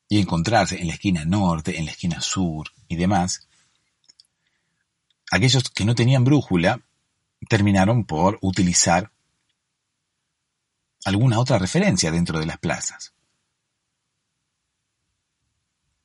[0.09, 3.49] y encontrarse en la esquina norte, en la esquina sur y demás,
[5.31, 6.83] aquellos que no tenían brújula
[7.49, 9.11] terminaron por utilizar
[11.05, 13.15] alguna otra referencia dentro de las plazas.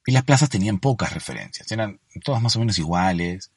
[0.05, 3.51] Y las plazas tenían pocas referencias, eran todas más o menos iguales.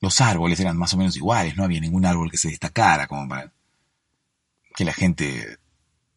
[0.00, 3.26] Los árboles eran más o menos iguales, no había ningún árbol que se destacara como
[3.28, 3.52] para
[4.74, 5.58] que la gente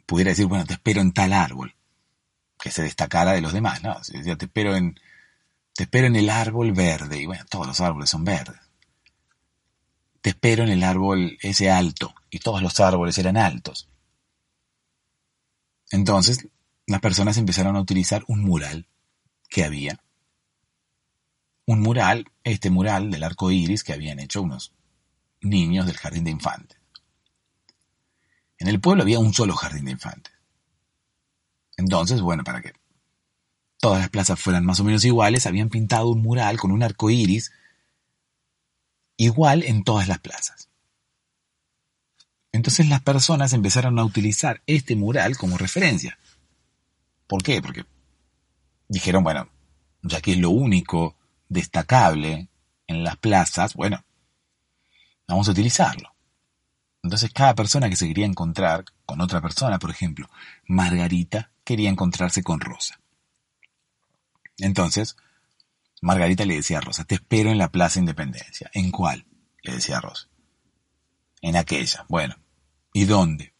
[0.05, 1.75] pudiera decir, bueno, te espero en tal árbol,
[2.59, 3.95] que se destacara de los demás, ¿no?
[4.01, 4.99] te espero en,
[5.73, 8.59] te espero en el árbol verde, y bueno, todos los árboles son verdes.
[10.21, 13.87] Te espero en el árbol ese alto, y todos los árboles eran altos.
[15.91, 16.47] Entonces,
[16.87, 18.87] las personas empezaron a utilizar un mural
[19.49, 20.01] que había.
[21.65, 24.73] Un mural, este mural del arco iris que habían hecho unos
[25.41, 26.79] niños del jardín de infantes.
[28.57, 30.33] En el pueblo había un solo jardín de infantes.
[31.75, 32.73] Entonces, bueno, para que
[33.79, 37.09] todas las plazas fueran más o menos iguales, habían pintado un mural con un arco
[37.09, 37.51] iris
[39.17, 40.69] igual en todas las plazas.
[42.53, 46.17] Entonces las personas empezaron a utilizar este mural como referencia.
[47.27, 47.61] ¿Por qué?
[47.61, 47.85] Porque
[48.87, 49.49] dijeron, bueno,
[50.01, 51.15] ya que es lo único
[51.49, 52.49] destacable
[52.87, 54.03] en las plazas, bueno,
[55.27, 56.13] vamos a utilizarlo.
[57.03, 60.29] Entonces cada persona que se quería encontrar con otra persona, por ejemplo,
[60.67, 62.99] Margarita quería encontrarse con Rosa.
[64.57, 65.15] Entonces,
[66.01, 68.69] Margarita le decía a Rosa, te espero en la Plaza Independencia.
[68.73, 69.25] ¿En cuál?
[69.63, 70.27] le decía Rosa.
[71.41, 72.05] En aquella.
[72.07, 72.35] Bueno,
[72.93, 73.53] ¿y dónde?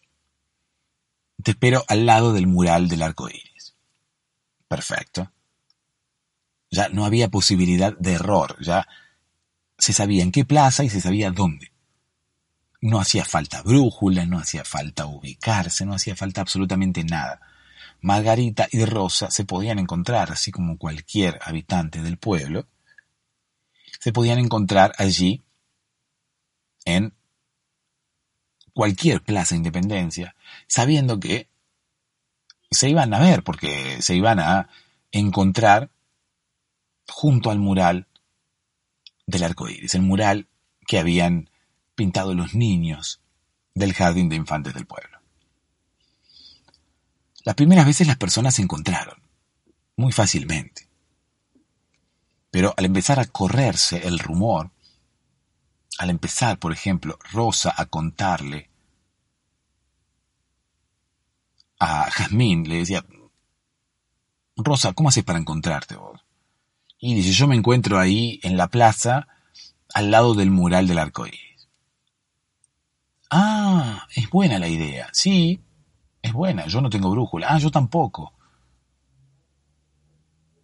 [1.43, 3.46] Te espero al lado del mural del arco iris.
[4.68, 5.32] Perfecto.
[6.70, 8.88] Ya no había posibilidad de error, ya
[9.78, 11.72] se sabía en qué plaza y se sabía dónde.
[12.82, 17.39] No hacía falta brújula, no hacía falta ubicarse, no hacía falta absolutamente nada.
[18.01, 22.68] Margarita y Rosa se podían encontrar, así como cualquier habitante del pueblo,
[23.99, 25.43] se podían encontrar allí
[26.86, 27.13] en
[28.74, 30.36] cualquier plaza de independencia,
[30.68, 31.49] sabiendo que
[32.72, 34.70] se iban a ver, porque se iban a
[35.11, 35.89] encontrar
[37.07, 38.07] junto al mural
[39.26, 40.47] del arco iris, el mural
[40.86, 41.49] que habían
[41.95, 43.22] pintado los niños
[43.74, 45.18] del jardín de infantes del pueblo.
[47.43, 49.22] Las primeras veces las personas se encontraron,
[49.95, 50.88] muy fácilmente.
[52.51, 54.72] Pero al empezar a correrse el rumor,
[55.97, 58.70] al empezar, por ejemplo, Rosa a contarle
[61.80, 63.05] a Jazmín, le decía,
[64.55, 66.19] Rosa, ¿cómo haces para encontrarte vos?
[66.99, 69.28] Y dice, yo me encuentro ahí en la plaza,
[69.93, 71.69] al lado del mural del arco iris.
[73.30, 75.09] Ah, es buena la idea.
[75.13, 75.61] Sí,
[76.21, 78.34] es buena, yo no tengo brújula, ah, yo tampoco.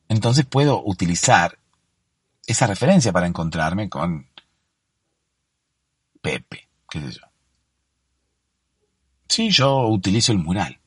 [0.07, 1.57] Entonces puedo utilizar
[2.45, 4.27] esa referencia para encontrarme con
[6.21, 7.21] Pepe, qué sé yo.
[9.27, 10.79] Sí, yo utilizo el mural.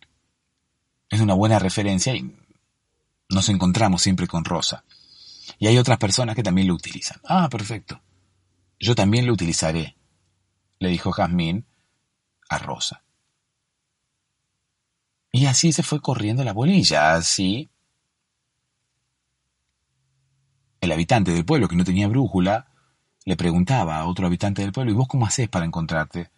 [1.09, 2.35] Es una buena referencia y
[3.29, 4.85] nos encontramos siempre con Rosa.
[5.59, 7.21] Y hay otras personas que también lo utilizan.
[7.25, 8.01] Ah, perfecto.
[8.79, 9.97] Yo también lo utilizaré,
[10.79, 11.67] le dijo Jazmín
[12.49, 13.03] a Rosa.
[15.33, 17.71] Y así se fue corriendo la bolilla, así.
[20.81, 22.69] El habitante del pueblo que no tenía brújula
[23.25, 26.31] le preguntaba a otro habitante del pueblo, ¿y vos cómo haces para encontrarte?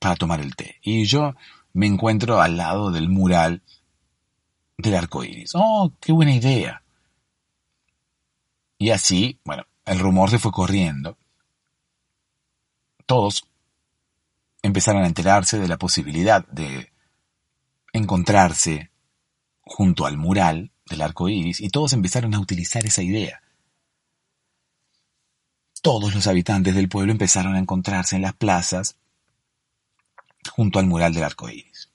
[0.00, 0.78] Para tomar el té.
[0.82, 1.34] Y yo
[1.72, 3.62] me encuentro al lado del mural
[4.76, 5.52] del arco iris.
[5.54, 6.82] ¡Oh, qué buena idea!
[8.78, 11.16] Y así, bueno, el rumor se fue corriendo.
[13.06, 13.46] Todos
[14.62, 16.92] empezaron a enterarse de la posibilidad de
[17.92, 18.90] encontrarse
[19.60, 23.42] junto al mural del arco iris y todos empezaron a utilizar esa idea.
[25.80, 28.96] Todos los habitantes del pueblo empezaron a encontrarse en las plazas
[30.50, 31.90] junto al mural del arco iris.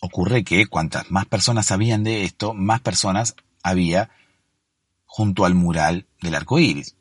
[0.00, 4.10] Ocurre que cuantas más personas sabían de esto, más personas había
[5.04, 6.96] junto al mural del arco iris.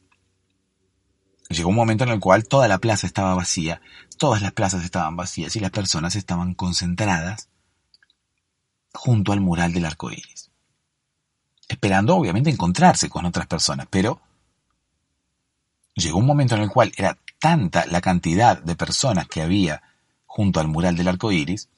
[1.50, 3.82] Llegó un momento en el cual toda la plaza estaba vacía,
[4.18, 7.50] todas las plazas estaban vacías y las personas estaban concentradas
[8.94, 10.52] junto al mural del arco iris.
[11.68, 14.22] Esperando, obviamente, encontrarse con otras personas, pero
[15.96, 19.82] llegó un momento en el cual era tanta la cantidad de personas que había
[20.26, 21.70] junto al mural del arco iris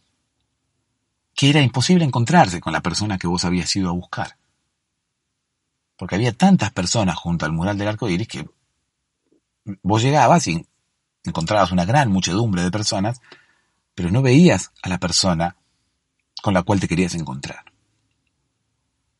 [1.33, 4.37] que era imposible encontrarse con la persona que vos habías ido a buscar.
[5.97, 8.49] Porque había tantas personas junto al mural del arco iris que
[9.81, 10.65] vos llegabas y
[11.23, 13.21] encontrabas una gran muchedumbre de personas,
[13.95, 15.55] pero no veías a la persona
[16.41, 17.63] con la cual te querías encontrar.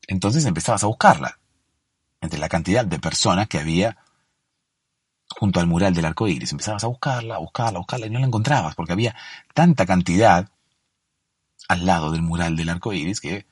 [0.07, 1.39] Entonces empezabas a buscarla
[2.19, 3.97] entre la cantidad de personas que había
[5.31, 6.51] junto al mural del arco iris.
[6.51, 9.15] Empezabas a buscarla, a buscarla, a buscarla y no la encontrabas porque había
[9.53, 10.49] tanta cantidad
[11.67, 13.45] al lado del mural del arco iris que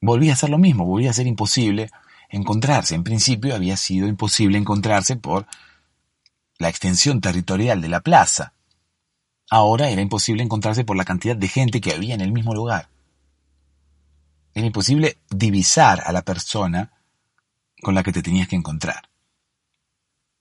[0.00, 1.90] volvía a ser lo mismo, volvía a ser imposible
[2.28, 2.94] encontrarse.
[2.94, 5.46] En principio había sido imposible encontrarse por
[6.58, 8.52] la extensión territorial de la plaza.
[9.50, 12.88] Ahora era imposible encontrarse por la cantidad de gente que había en el mismo lugar.
[14.54, 16.92] Era imposible divisar a la persona
[17.82, 19.08] con la que te tenías que encontrar.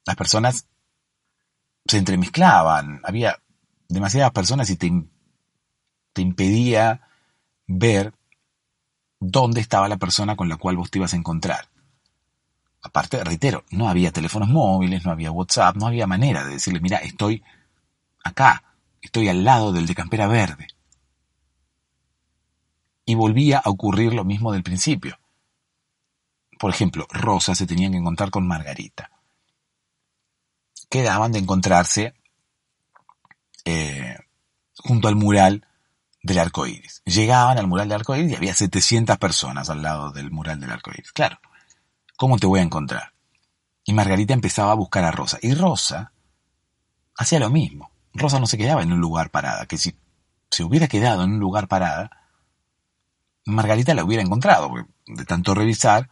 [0.05, 0.67] Las personas
[1.85, 3.39] se entremezclaban, había
[3.87, 4.91] demasiadas personas y te,
[6.13, 7.07] te impedía
[7.67, 8.13] ver
[9.19, 11.69] dónde estaba la persona con la cual vos te ibas a encontrar.
[12.81, 16.97] Aparte, reitero, no había teléfonos móviles, no había WhatsApp, no había manera de decirle, mira,
[16.97, 17.43] estoy
[18.23, 18.63] acá,
[19.01, 20.67] estoy al lado del de Campera Verde.
[23.05, 25.17] Y volvía a ocurrir lo mismo del principio.
[26.59, 29.09] Por ejemplo, Rosa se tenía que encontrar con Margarita.
[30.89, 32.13] Quedaban de encontrarse
[33.65, 34.17] eh,
[34.77, 35.67] junto al mural
[36.21, 37.01] del arco iris.
[37.05, 40.71] Llegaban al mural del arco iris y había 700 personas al lado del mural del
[40.71, 41.11] arco iris.
[41.11, 41.39] Claro,
[42.17, 43.13] ¿cómo te voy a encontrar?
[43.83, 45.37] Y Margarita empezaba a buscar a Rosa.
[45.41, 46.11] Y Rosa
[47.15, 47.91] hacía lo mismo.
[48.13, 49.95] Rosa no se quedaba en un lugar parada, que si
[50.49, 52.09] se hubiera quedado en un lugar parada,
[53.45, 54.71] Margarita la hubiera encontrado,
[55.05, 56.09] de tanto revisar,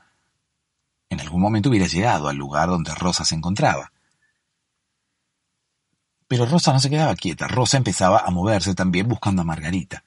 [1.10, 3.93] en algún momento hubiera llegado al lugar donde Rosa se encontraba.
[6.34, 10.04] Pero Rosa no se quedaba quieta, Rosa empezaba a moverse también buscando a Margarita.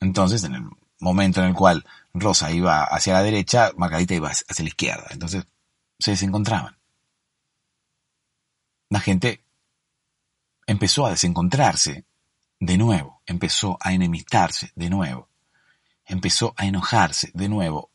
[0.00, 0.64] Entonces, en el
[0.98, 5.06] momento en el cual Rosa iba hacia la derecha, Margarita iba hacia la izquierda.
[5.10, 5.46] Entonces,
[6.00, 6.76] se desencontraban.
[8.88, 9.44] La gente
[10.66, 12.04] empezó a desencontrarse
[12.58, 15.28] de nuevo, empezó a enemistarse de nuevo,
[16.06, 17.92] empezó a enojarse de nuevo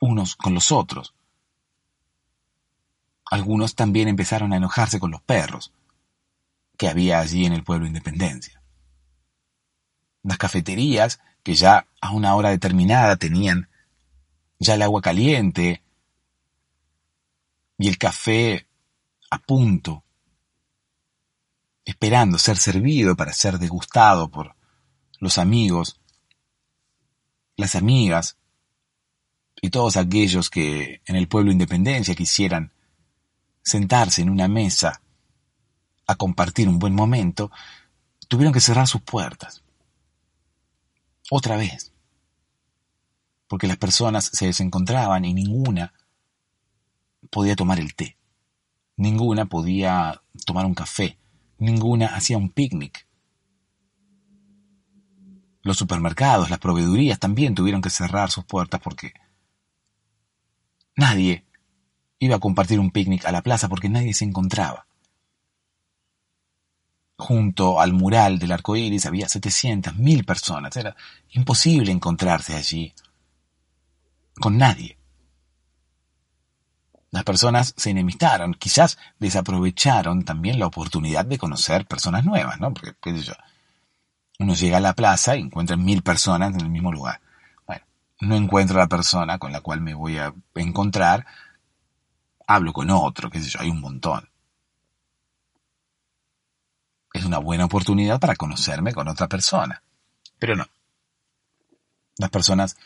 [0.00, 1.14] unos con los otros.
[3.32, 5.72] Algunos también empezaron a enojarse con los perros
[6.76, 8.62] que había allí en el pueblo Independencia.
[10.22, 13.70] Las cafeterías, que ya a una hora determinada tenían
[14.58, 15.82] ya el agua caliente
[17.78, 18.66] y el café
[19.30, 20.04] a punto,
[21.86, 24.54] esperando ser servido para ser degustado por
[25.20, 25.98] los amigos,
[27.56, 28.36] las amigas
[29.62, 32.74] y todos aquellos que en el pueblo Independencia quisieran
[33.62, 35.00] sentarse en una mesa
[36.06, 37.50] a compartir un buen momento,
[38.28, 39.62] tuvieron que cerrar sus puertas.
[41.30, 41.92] Otra vez.
[43.46, 45.92] Porque las personas se desencontraban y ninguna
[47.30, 48.16] podía tomar el té.
[48.96, 51.18] Ninguna podía tomar un café.
[51.58, 53.06] Ninguna hacía un picnic.
[55.62, 59.12] Los supermercados, las proveedurías también tuvieron que cerrar sus puertas porque
[60.96, 61.46] nadie
[62.24, 64.86] iba a compartir un picnic a la plaza porque nadie se encontraba.
[67.16, 70.76] Junto al mural del arco iris había 700, mil personas.
[70.76, 70.94] Era
[71.30, 72.94] imposible encontrarse allí
[74.40, 74.96] con nadie.
[77.10, 82.72] Las personas se enemistaron, quizás desaprovecharon también la oportunidad de conocer personas nuevas, ¿no?
[82.72, 83.34] Porque, qué sé yo,
[84.38, 87.20] uno llega a la plaza y encuentra mil personas en el mismo lugar.
[87.66, 87.84] Bueno,
[88.20, 91.26] no encuentro a la persona con la cual me voy a encontrar,
[92.46, 94.28] hablo con otro, qué sé yo, hay un montón.
[97.12, 99.82] Es una buena oportunidad para conocerme con otra persona.
[100.38, 100.66] Pero no.
[102.16, 102.76] Las personas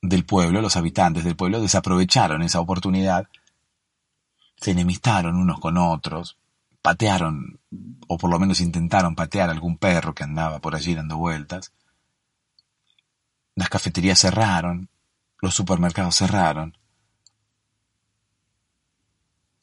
[0.00, 3.28] del pueblo, los habitantes del pueblo, desaprovecharon esa oportunidad,
[4.56, 6.36] se enemistaron unos con otros,
[6.82, 7.60] patearon,
[8.08, 11.72] o por lo menos intentaron patear algún perro que andaba por allí dando vueltas.
[13.54, 14.88] Las cafeterías cerraron,
[15.40, 16.76] los supermercados cerraron,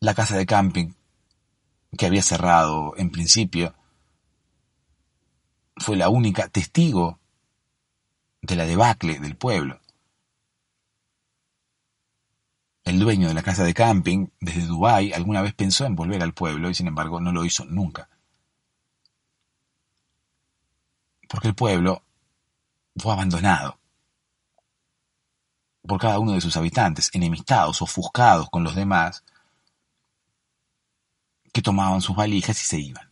[0.02, 0.94] la casa de camping,
[1.98, 3.76] que había cerrado en principio,
[5.76, 7.20] fue la única testigo
[8.42, 9.80] de la debacle del pueblo.
[12.86, 16.34] El dueño de la casa de camping, desde Dubái, alguna vez pensó en volver al
[16.34, 18.10] pueblo y sin embargo no lo hizo nunca.
[21.28, 22.04] Porque el pueblo
[22.96, 23.78] fue abandonado.
[25.86, 29.24] por cada uno de sus habitantes, enemistados, ofuscados con los demás,
[31.52, 33.12] que tomaban sus valijas y se iban.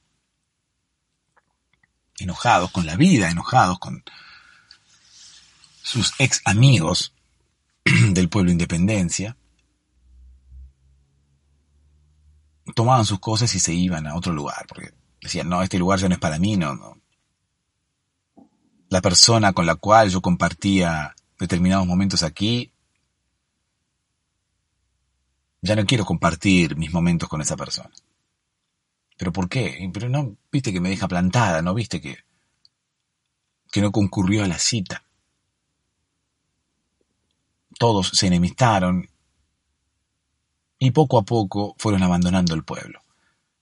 [2.19, 4.03] Enojados con la vida, enojados con
[5.81, 7.13] sus ex amigos
[8.11, 9.37] del pueblo Independencia,
[12.75, 16.09] tomaban sus cosas y se iban a otro lugar, porque decían, no, este lugar ya
[16.09, 16.99] no es para mí, no, no.
[18.89, 22.71] La persona con la cual yo compartía determinados momentos aquí,
[25.61, 27.91] ya no quiero compartir mis momentos con esa persona.
[29.17, 29.89] ¿Pero por qué?
[29.91, 31.73] Pero no, viste que me deja plantada, ¿no?
[31.73, 32.19] Viste que,
[33.71, 35.03] que no concurrió a la cita.
[37.79, 39.09] Todos se enemistaron
[40.79, 43.01] y poco a poco fueron abandonando el pueblo,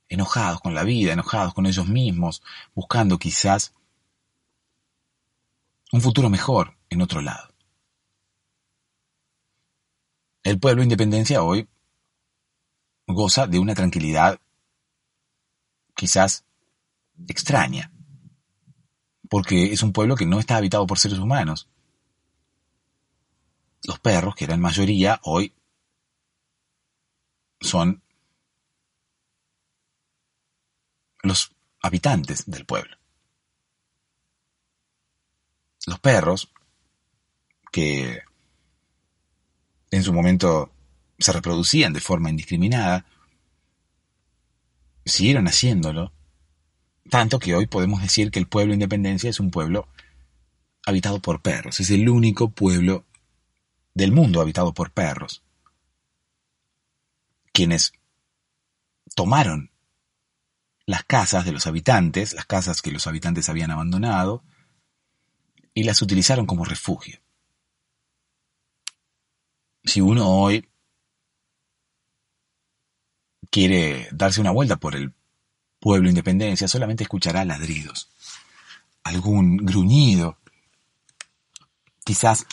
[0.10, 2.44] enojados con la vida, enojados con ellos mismos,
[2.74, 3.74] buscando quizás
[5.92, 7.54] un futuro mejor en otro lado.
[10.44, 11.68] El pueblo Independencia hoy
[13.08, 14.40] goza de una tranquilidad
[15.96, 16.46] quizás
[17.28, 17.92] extraña,
[19.30, 21.70] porque es un pueblo que no está habitado por seres humanos.
[23.84, 25.54] Los perros, que eran mayoría, hoy
[27.62, 28.02] son
[31.24, 32.98] los habitantes del pueblo.
[35.88, 36.52] Los perros,
[37.72, 38.22] que
[39.92, 40.72] en su momento
[41.20, 43.06] se reproducían de forma indiscriminada,
[45.06, 46.12] siguieron haciéndolo,
[47.10, 49.88] tanto que hoy podemos decir que el pueblo Independencia es un pueblo
[50.86, 53.06] habitado por perros, es el único pueblo
[53.94, 55.44] del mundo habitado por perros.
[57.54, 57.94] Quienes
[59.16, 59.72] tomaron
[60.86, 64.44] las casas de los habitantes, las casas que los habitantes habían abandonado,
[65.74, 67.20] y las utilizaron como refugio.
[69.84, 70.68] Si uno hoy
[73.56, 75.14] quiere darse una vuelta por el
[75.80, 78.12] pueblo Independencia, solamente escuchará ladridos,
[79.02, 80.38] algún gruñido,
[82.04, 82.46] quizás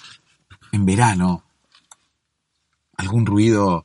[0.70, 1.44] en verano,
[2.96, 3.84] algún ruido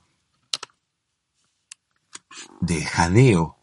[2.61, 3.57] de jadeo,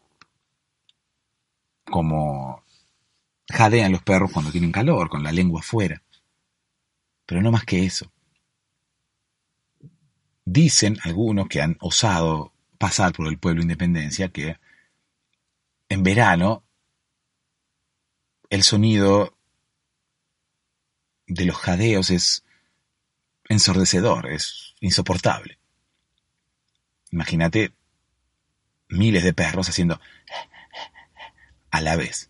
[1.85, 2.61] como
[3.49, 6.03] jadean los perros cuando tienen calor, con la lengua afuera.
[7.25, 8.11] Pero no más que eso.
[10.43, 14.57] Dicen algunos que han osado pasar por el pueblo Independencia que
[15.89, 16.63] en verano
[18.49, 19.37] el sonido
[21.27, 22.43] de los jadeos es
[23.49, 25.59] ensordecedor, es insoportable.
[27.11, 27.73] Imagínate
[28.87, 29.99] miles de perros haciendo
[31.71, 32.29] a la vez,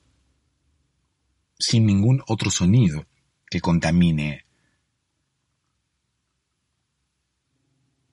[1.59, 3.05] sin ningún otro sonido
[3.49, 4.45] que contamine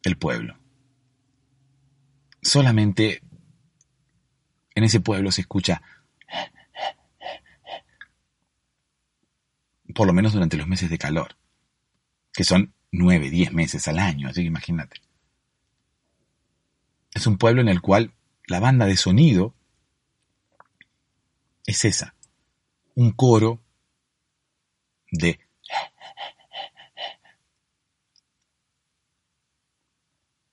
[0.02, 0.61] el pueblo.
[2.42, 3.22] Solamente
[4.74, 5.80] en ese pueblo se escucha,
[9.94, 11.36] por lo menos durante los meses de calor,
[12.32, 15.00] que son nueve, diez meses al año, así que imagínate.
[17.14, 18.12] Es un pueblo en el cual
[18.46, 19.54] la banda de sonido
[21.64, 22.16] es esa,
[22.96, 23.62] un coro
[25.12, 25.38] de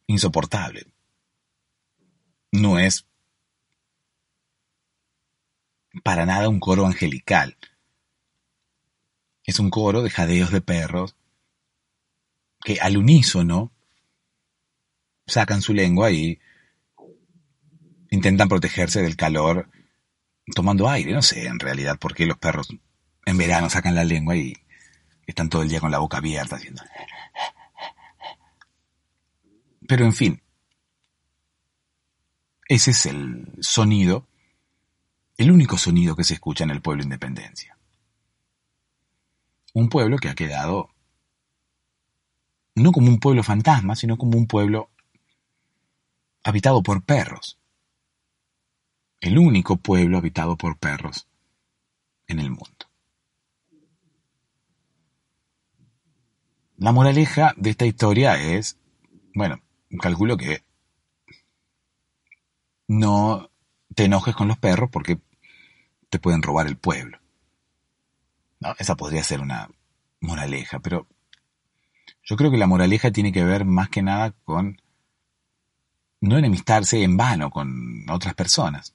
[0.06, 0.86] insoportable.
[2.52, 3.06] No es
[6.04, 7.58] para nada un coro angelical.
[9.44, 11.16] Es un coro de jadeos de perros
[12.64, 13.72] que al unísono
[15.26, 16.40] sacan su lengua y
[18.10, 19.70] intentan protegerse del calor
[20.56, 21.14] tomando aire.
[21.14, 22.70] No sé en realidad por qué los perros
[23.26, 24.54] en verano sacan la lengua y
[25.26, 26.84] están todo el día con la boca abierta haciendo...
[29.88, 30.44] Pero en fin,
[32.70, 34.28] ese es el sonido,
[35.38, 37.78] el único sonido que se escucha en el pueblo Independencia.
[39.74, 40.90] Un pueblo que ha quedado
[42.76, 44.90] no como un pueblo fantasma, sino como un pueblo
[46.44, 47.60] habitado por perros
[49.22, 51.28] el único pueblo habitado por perros
[52.28, 52.86] en el mundo.
[56.78, 58.78] La moraleja de esta historia es,
[59.34, 59.62] bueno,
[60.00, 60.64] calculo que
[62.90, 63.52] no
[63.94, 65.20] te enojes con los perros porque
[66.10, 67.20] te pueden robar el pueblo.
[68.80, 69.70] esa podría ser una
[70.20, 71.08] moraleja, pero
[72.24, 74.82] yo creo que la moraleja tiene que ver más que nada con
[76.22, 78.94] no enemistarse en vano con otras personas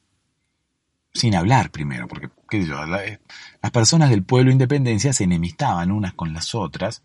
[1.13, 2.85] sin hablar primero, porque ¿qué yo?
[2.97, 3.21] Eh,
[3.63, 7.05] las personas del pueblo Independencia se enemistaban unas con las otras,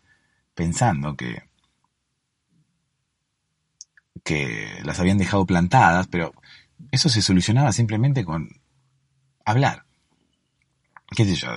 [0.56, 1.48] pensando que
[4.24, 6.34] que las habían dejado plantadas, pero
[6.92, 8.50] eso se solucionaba simplemente con
[9.46, 9.86] hablar.
[11.16, 11.48] ¿Qué sé yo?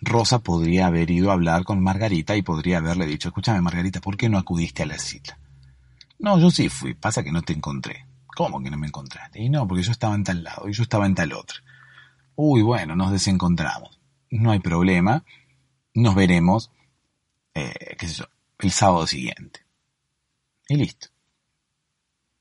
[0.00, 4.16] Rosa podría haber ido a hablar con Margarita y podría haberle dicho, escúchame Margarita, ¿por
[4.16, 5.38] qué no acudiste a la cita?
[6.18, 8.06] No, yo sí fui, pasa que no te encontré.
[8.26, 9.40] ¿Cómo que no me encontraste?
[9.40, 11.58] Y no, porque yo estaba en tal lado y yo estaba en tal otro.
[12.34, 14.00] Uy, bueno, nos desencontramos.
[14.30, 15.24] No hay problema.
[15.94, 16.70] Nos veremos,
[17.54, 18.24] eh, qué sé yo,
[18.58, 19.60] el sábado siguiente.
[20.68, 21.13] Y listo.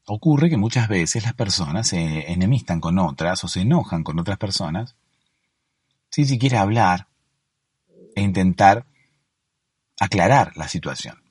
[0.05, 4.37] Ocurre que muchas veces las personas se enemistan con otras o se enojan con otras
[4.37, 4.95] personas
[6.09, 7.07] sin siquiera hablar
[8.15, 8.85] e intentar
[9.99, 11.23] aclarar la situación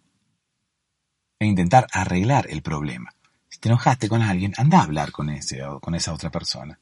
[1.39, 3.15] e intentar arreglar el problema.
[3.49, 6.79] Si te enojaste con alguien, anda a hablar con ese o con esa otra persona.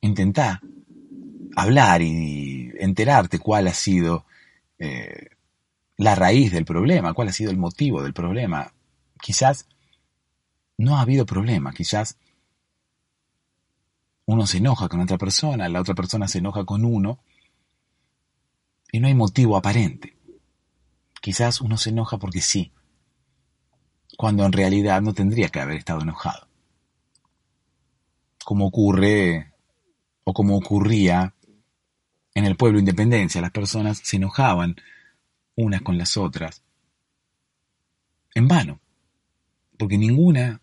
[0.00, 0.60] Intenta
[1.54, 4.24] hablar y enterarte cuál ha sido
[4.78, 5.28] eh,
[5.98, 8.72] la raíz del problema, cuál ha sido el motivo del problema.
[9.20, 9.68] Quizás
[10.76, 12.18] no ha habido problema, quizás
[14.26, 17.18] uno se enoja con otra persona, la otra persona se enoja con uno
[18.90, 20.16] y no hay motivo aparente.
[21.20, 22.72] Quizás uno se enoja porque sí,
[24.16, 26.48] cuando en realidad no tendría que haber estado enojado.
[28.44, 29.52] Como ocurre
[30.24, 31.34] o como ocurría
[32.34, 34.76] en el pueblo Independencia, las personas se enojaban
[35.56, 36.62] unas con las otras
[38.34, 38.80] en vano,
[39.78, 40.60] porque ninguna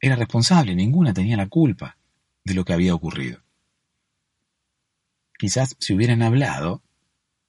[0.00, 1.96] era responsable, ninguna tenía la culpa
[2.44, 3.40] de lo que había ocurrido.
[5.38, 6.82] Quizás si hubieran hablado,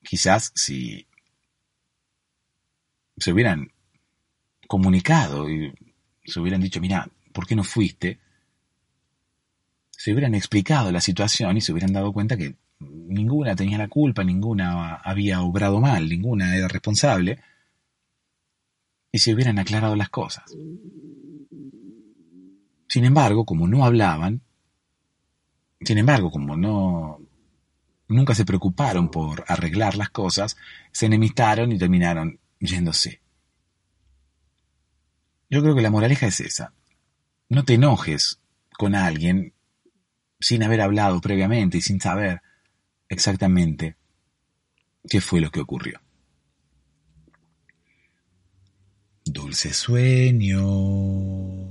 [0.03, 1.07] quizás si
[3.17, 3.71] se hubieran
[4.67, 5.73] comunicado y
[6.25, 8.19] se hubieran dicho, mira, ¿por qué no fuiste?
[9.91, 14.23] Se hubieran explicado la situación y se hubieran dado cuenta que ninguna tenía la culpa,
[14.23, 17.39] ninguna había obrado mal, ninguna era responsable,
[19.11, 20.45] y se hubieran aclarado las cosas.
[22.91, 24.41] Sin embargo, como no hablaban,
[25.79, 27.21] sin embargo, como no
[28.09, 30.57] nunca se preocuparon por arreglar las cosas,
[30.91, 33.21] se enemistaron y terminaron yéndose.
[35.49, 36.73] Yo creo que la moraleja es esa.
[37.47, 38.41] No te enojes
[38.77, 39.53] con alguien
[40.41, 42.41] sin haber hablado previamente y sin saber
[43.07, 43.95] exactamente
[45.09, 46.01] qué fue lo que ocurrió.
[49.23, 51.70] Dulces sueños.